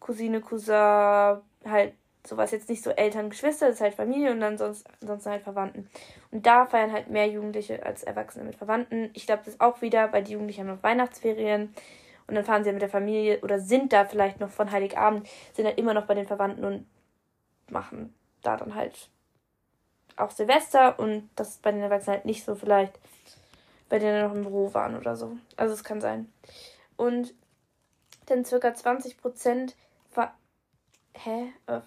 Cousine, 0.00 0.40
Cousin, 0.40 1.42
halt 1.66 1.92
sowas 2.26 2.50
jetzt 2.50 2.70
nicht 2.70 2.82
so 2.82 2.88
Eltern, 2.88 3.28
Geschwister, 3.28 3.66
das 3.66 3.74
ist 3.74 3.80
halt 3.82 3.94
Familie 3.94 4.30
und 4.30 4.40
dann 4.40 4.56
sonst, 4.56 4.86
ansonsten 5.02 5.32
halt 5.32 5.42
Verwandten. 5.42 5.90
Und 6.30 6.46
da 6.46 6.64
feiern 6.64 6.92
halt 6.92 7.10
mehr 7.10 7.28
Jugendliche 7.28 7.84
als 7.84 8.02
Erwachsene 8.02 8.46
mit 8.46 8.56
Verwandten. 8.56 9.10
Ich 9.12 9.26
glaube, 9.26 9.42
das 9.44 9.60
auch 9.60 9.82
wieder, 9.82 10.14
weil 10.14 10.24
die 10.24 10.32
Jugendlichen 10.32 10.62
haben 10.62 10.76
noch 10.76 10.82
Weihnachtsferien 10.82 11.74
und 12.26 12.36
dann 12.36 12.44
fahren 12.46 12.64
sie 12.64 12.72
mit 12.72 12.80
der 12.80 12.88
Familie 12.88 13.40
oder 13.42 13.58
sind 13.60 13.92
da 13.92 14.06
vielleicht 14.06 14.40
noch 14.40 14.48
von 14.48 14.70
Heiligabend, 14.72 15.28
sind 15.52 15.66
halt 15.66 15.76
immer 15.76 15.92
noch 15.92 16.06
bei 16.06 16.14
den 16.14 16.26
Verwandten 16.26 16.64
und 16.64 16.86
machen 17.68 18.14
da 18.40 18.56
dann 18.56 18.74
halt 18.74 19.10
auch 20.16 20.30
Silvester 20.30 20.98
und 20.98 21.28
das 21.36 21.50
ist 21.50 21.62
bei 21.62 21.72
den 21.72 21.82
Erwachsenen 21.82 22.16
halt 22.16 22.26
nicht 22.26 22.44
so 22.44 22.54
vielleicht, 22.54 22.98
bei 23.88 23.98
denen 23.98 24.22
noch 24.22 24.34
im 24.34 24.42
Büro 24.42 24.72
waren 24.74 24.96
oder 24.96 25.16
so. 25.16 25.36
Also 25.56 25.74
es 25.74 25.84
kann 25.84 26.00
sein. 26.00 26.32
Und 26.96 27.34
dann 28.26 28.44
circa 28.44 28.74
20 28.74 29.18
Prozent 29.18 29.76
war. 30.14 30.36
Hä? 31.14 31.52
Äh, 31.66 31.80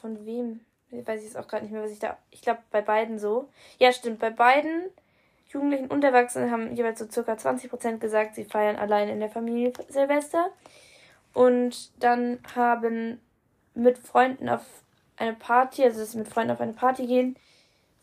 von 0.00 0.26
wem? 0.26 0.60
Weiß 0.90 1.20
ich 1.20 1.26
jetzt 1.26 1.36
auch 1.36 1.48
gerade 1.48 1.64
nicht 1.64 1.72
mehr, 1.72 1.82
was 1.82 1.90
ich 1.90 1.98
da. 1.98 2.16
Ich 2.30 2.42
glaube 2.42 2.60
bei 2.70 2.80
beiden 2.80 3.18
so. 3.18 3.48
Ja, 3.78 3.92
stimmt. 3.92 4.20
Bei 4.20 4.30
beiden 4.30 4.90
Jugendlichen 5.48 5.88
und 5.88 6.04
Erwachsenen 6.04 6.50
haben 6.50 6.74
jeweils 6.74 6.98
so 6.98 7.08
circa 7.10 7.36
20 7.36 7.70
Prozent 7.70 8.00
gesagt, 8.00 8.34
sie 8.34 8.44
feiern 8.44 8.76
allein 8.76 9.08
in 9.08 9.20
der 9.20 9.30
Familie 9.30 9.72
Silvester. 9.88 10.50
Und 11.32 11.90
dann 12.02 12.38
haben 12.54 13.20
mit 13.74 13.98
Freunden 13.98 14.48
auf 14.48 14.62
eine 15.16 15.34
Party, 15.34 15.84
also 15.84 16.00
dass 16.00 16.12
sie 16.12 16.18
mit 16.18 16.28
Freunden 16.28 16.50
auf 16.52 16.60
eine 16.60 16.72
Party 16.72 17.06
gehen, 17.06 17.36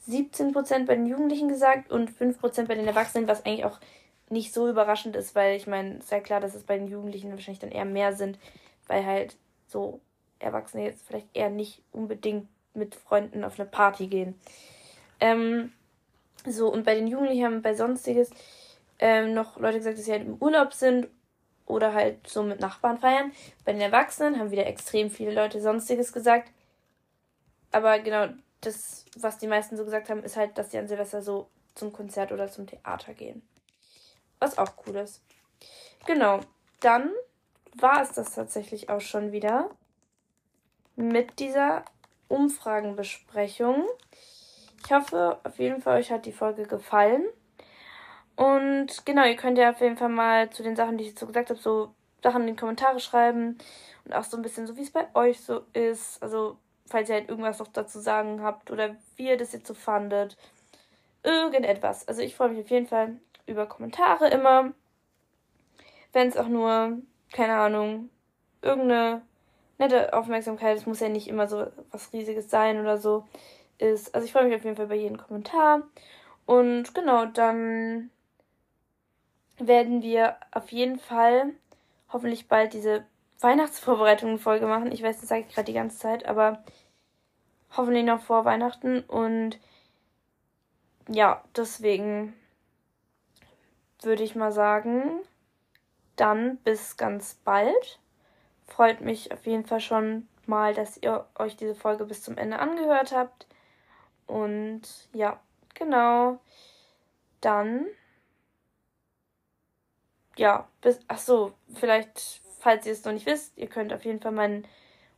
17% 0.10 0.86
bei 0.86 0.96
den 0.96 1.06
Jugendlichen 1.06 1.48
gesagt 1.48 1.92
und 1.92 2.10
5% 2.12 2.66
bei 2.68 2.76
den 2.76 2.88
Erwachsenen, 2.88 3.28
was 3.28 3.46
eigentlich 3.46 3.66
auch 3.66 3.80
nicht 4.30 4.54
so 4.54 4.68
überraschend 4.68 5.16
ist, 5.16 5.36
weil 5.36 5.56
ich 5.56 5.68
meine, 5.68 6.02
sehr 6.02 6.22
klar, 6.22 6.40
dass 6.40 6.56
es 6.56 6.64
bei 6.64 6.78
den 6.78 6.88
Jugendlichen 6.88 7.32
wahrscheinlich 7.32 7.60
dann 7.60 7.72
eher 7.72 7.86
mehr 7.86 8.14
sind, 8.14 8.38
weil 8.88 9.06
halt 9.06 9.38
so 9.68 10.02
Erwachsene 10.40 10.84
jetzt 10.84 11.06
vielleicht 11.06 11.28
eher 11.34 11.50
nicht 11.50 11.82
unbedingt 11.92 12.48
mit 12.74 12.96
Freunden 12.96 13.44
auf 13.44 13.60
eine 13.60 13.70
Party 13.70 14.08
gehen. 14.08 14.40
Ähm, 15.20 15.72
so, 16.46 16.72
und 16.72 16.84
bei 16.84 16.96
den 16.96 17.08
Jugendlichen 17.08 17.46
haben 17.46 17.62
bei 17.62 17.76
Sonstiges 17.76 18.30
ähm, 19.00 19.34
noch 19.34 19.60
Leute 19.60 19.78
gesagt, 19.78 19.98
dass 19.98 20.06
sie 20.06 20.12
halt 20.12 20.26
im 20.26 20.36
Urlaub 20.36 20.74
sind 20.74 21.08
oder 21.66 21.94
halt 21.94 22.28
so 22.28 22.44
mit 22.44 22.60
Nachbarn 22.60 22.98
feiern. 22.98 23.32
Bei 23.64 23.72
den 23.72 23.82
Erwachsenen 23.82 24.40
haben 24.40 24.52
wieder 24.52 24.66
extrem 24.66 25.10
viele 25.10 25.34
Leute 25.34 25.62
Sonstiges 25.62 26.12
gesagt. 26.12 26.52
Aber 27.74 28.00
genau, 28.00 28.28
das, 28.62 29.06
was 29.18 29.40
die 29.40 29.48
meisten 29.48 29.76
so 29.76 29.84
gesagt 29.84 30.10
haben, 30.10 30.24
ist 30.24 30.38
halt, 30.38 30.58
dass 30.58 30.72
sie 30.72 30.78
an 30.78 30.88
Silvester 30.88 31.22
so 31.22 31.50
zum 31.76 31.92
Konzert 31.92 32.32
oder 32.32 32.50
zum 32.50 32.68
Theater 32.68 33.14
gehen. 33.14 33.42
Was 34.40 34.58
auch 34.58 34.72
cool 34.86 34.96
ist. 34.98 35.22
Genau, 36.06 36.40
dann 36.80 37.12
war 37.76 38.02
es 38.02 38.12
das 38.14 38.36
tatsächlich 38.36 38.90
auch 38.90 39.02
schon 39.02 39.32
wieder 39.32 39.70
mit 40.96 41.40
dieser 41.40 41.84
Umfragenbesprechung. 42.28 43.86
Ich 44.86 44.92
hoffe, 44.92 45.40
auf 45.44 45.58
jeden 45.60 45.82
Fall 45.82 46.00
euch 46.00 46.12
hat 46.12 46.26
die 46.26 46.32
Folge 46.32 46.64
gefallen. 46.64 47.26
Und 48.36 49.06
genau, 49.06 49.26
ihr 49.26 49.36
könnt 49.36 49.58
ja 49.58 49.72
auf 49.72 49.82
jeden 49.82 49.98
Fall 49.98 50.10
mal 50.10 50.50
zu 50.50 50.62
den 50.64 50.76
Sachen, 50.76 50.98
die 50.98 51.06
ich 51.06 51.10
jetzt 51.12 51.20
so 51.20 51.28
gesagt 51.28 51.50
habe, 51.50 51.60
so 51.60 51.94
Sachen 52.22 52.42
in 52.42 52.50
die 52.50 52.60
Kommentare 52.60 53.00
schreiben. 53.00 53.58
Und 54.06 54.14
auch 54.14 54.24
so 54.24 54.38
ein 54.38 54.44
bisschen 54.44 54.68
so, 54.68 54.76
wie 54.76 54.82
es 54.82 54.92
bei 54.92 55.08
euch 55.16 55.42
so 55.42 55.62
ist. 55.74 56.22
Also, 56.22 56.58
falls 56.94 57.10
ihr 57.10 57.16
halt 57.16 57.30
irgendwas 57.30 57.60
noch 57.60 57.68
dazu 57.68 58.00
sagen 58.00 58.44
habt 58.44 58.72
oder 58.72 58.96
wie 59.18 59.28
ihr 59.28 59.38
das 59.38 59.52
jetzt 59.52 59.68
so 59.68 59.74
fandet. 59.74 60.38
Irgendetwas. 61.24 62.08
Also, 62.08 62.22
ich 62.22 62.36
freue 62.36 62.50
mich 62.50 62.64
auf 62.64 62.70
jeden 62.70 62.88
Fall 62.88 63.18
über 63.48 63.66
Kommentare 63.66 64.30
immer. 64.30 64.74
Wenn 66.14 66.28
es 66.28 66.38
auch 66.38 66.48
nur, 66.48 67.00
keine 67.32 67.56
Ahnung, 67.56 68.10
irgendeine 68.62 69.24
nette 69.80 70.14
Aufmerksamkeit, 70.14 70.78
es 70.78 70.86
muss 70.86 71.00
ja 71.00 71.10
nicht 71.10 71.28
immer 71.28 71.48
so 71.48 71.66
was 71.92 72.14
Riesiges 72.14 72.50
sein 72.50 72.80
oder 72.80 72.98
so, 72.98 73.26
ist. 73.80 74.14
Also 74.14 74.26
ich 74.26 74.32
freue 74.32 74.46
mich 74.46 74.56
auf 74.56 74.64
jeden 74.64 74.76
Fall 74.76 74.86
über 74.86 74.96
jeden 74.96 75.18
Kommentar. 75.18 75.82
Und 76.46 76.94
genau, 76.94 77.26
dann 77.26 78.12
werden 79.58 80.02
wir 80.02 80.38
auf 80.52 80.72
jeden 80.72 81.00
Fall 81.00 81.54
hoffentlich 82.12 82.48
bald 82.48 82.74
diese 82.74 83.06
Weihnachtsvorbereitungen-Folge 83.40 84.68
machen. 84.68 84.92
Ich 84.92 85.04
weiß, 85.04 85.20
das 85.20 85.30
sage 85.30 85.46
ich 85.48 85.54
gerade 85.54 85.66
die 85.66 85.74
ganze 85.74 85.98
Zeit, 85.98 86.26
aber 86.26 86.64
hoffentlich 87.76 88.06
noch 88.06 88.22
vor 88.22 88.46
Weihnachten. 88.46 89.02
Und 89.02 89.60
ja, 91.08 91.44
deswegen 91.56 92.34
würde 94.02 94.24
ich 94.24 94.36
mal 94.36 94.52
sagen, 94.52 95.22
dann 96.16 96.58
bis 96.58 96.98
ganz 96.98 97.36
bald. 97.36 98.00
Freut 98.68 99.02
mich 99.02 99.32
auf 99.32 99.46
jeden 99.46 99.66
Fall 99.66 99.80
schon 99.80 100.28
mal, 100.46 100.74
dass 100.74 100.98
ihr 100.98 101.26
euch 101.38 101.56
diese 101.56 101.76
Folge 101.76 102.06
bis 102.06 102.24
zum 102.24 102.38
Ende 102.38 102.60
angehört 102.60 103.12
habt. 103.12 103.48
Und 104.28 104.82
ja, 105.14 105.40
genau. 105.74 106.40
Dann. 107.42 107.88
Ja, 110.38 110.68
bis. 110.82 111.00
Ach 111.08 111.18
so, 111.18 111.54
vielleicht, 111.76 112.42
falls 112.60 112.86
ihr 112.86 112.94
es 112.94 113.04
noch 113.04 113.12
nicht 113.12 113.26
wisst, 113.26 113.58
ihr 113.58 113.68
könnt 113.68 113.94
auf 113.94 114.06
jeden 114.06 114.22
Fall 114.22 114.32
meinen 114.32 114.68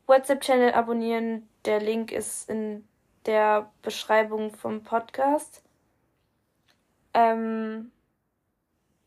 WhatsApp-Channel 0.07 0.73
abonnieren. 0.73 1.47
Der 1.65 1.79
Link 1.79 2.11
ist 2.11 2.49
in 2.49 2.87
der 3.25 3.71
Beschreibung 3.81 4.51
vom 4.53 4.83
Podcast. 4.83 5.63
Ähm, 7.13 7.91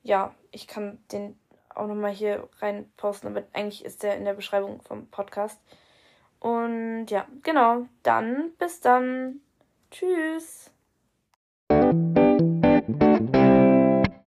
ja, 0.03 0.35
ich 0.51 0.67
kann 0.67 0.99
den 1.13 1.39
auch 1.75 1.87
nochmal 1.87 2.13
hier 2.13 2.49
rein 2.61 2.91
posten, 2.97 3.29
aber 3.29 3.45
eigentlich 3.53 3.85
ist 3.85 4.03
der 4.03 4.17
in 4.17 4.25
der 4.25 4.35
Beschreibung 4.35 4.81
vom 4.83 5.07
Podcast. 5.07 5.61
Und 6.41 7.07
ja, 7.09 7.27
genau. 7.43 7.87
Dann 8.03 8.53
bis 8.59 8.81
dann. 8.81 9.41
Tschüss. 9.91 10.71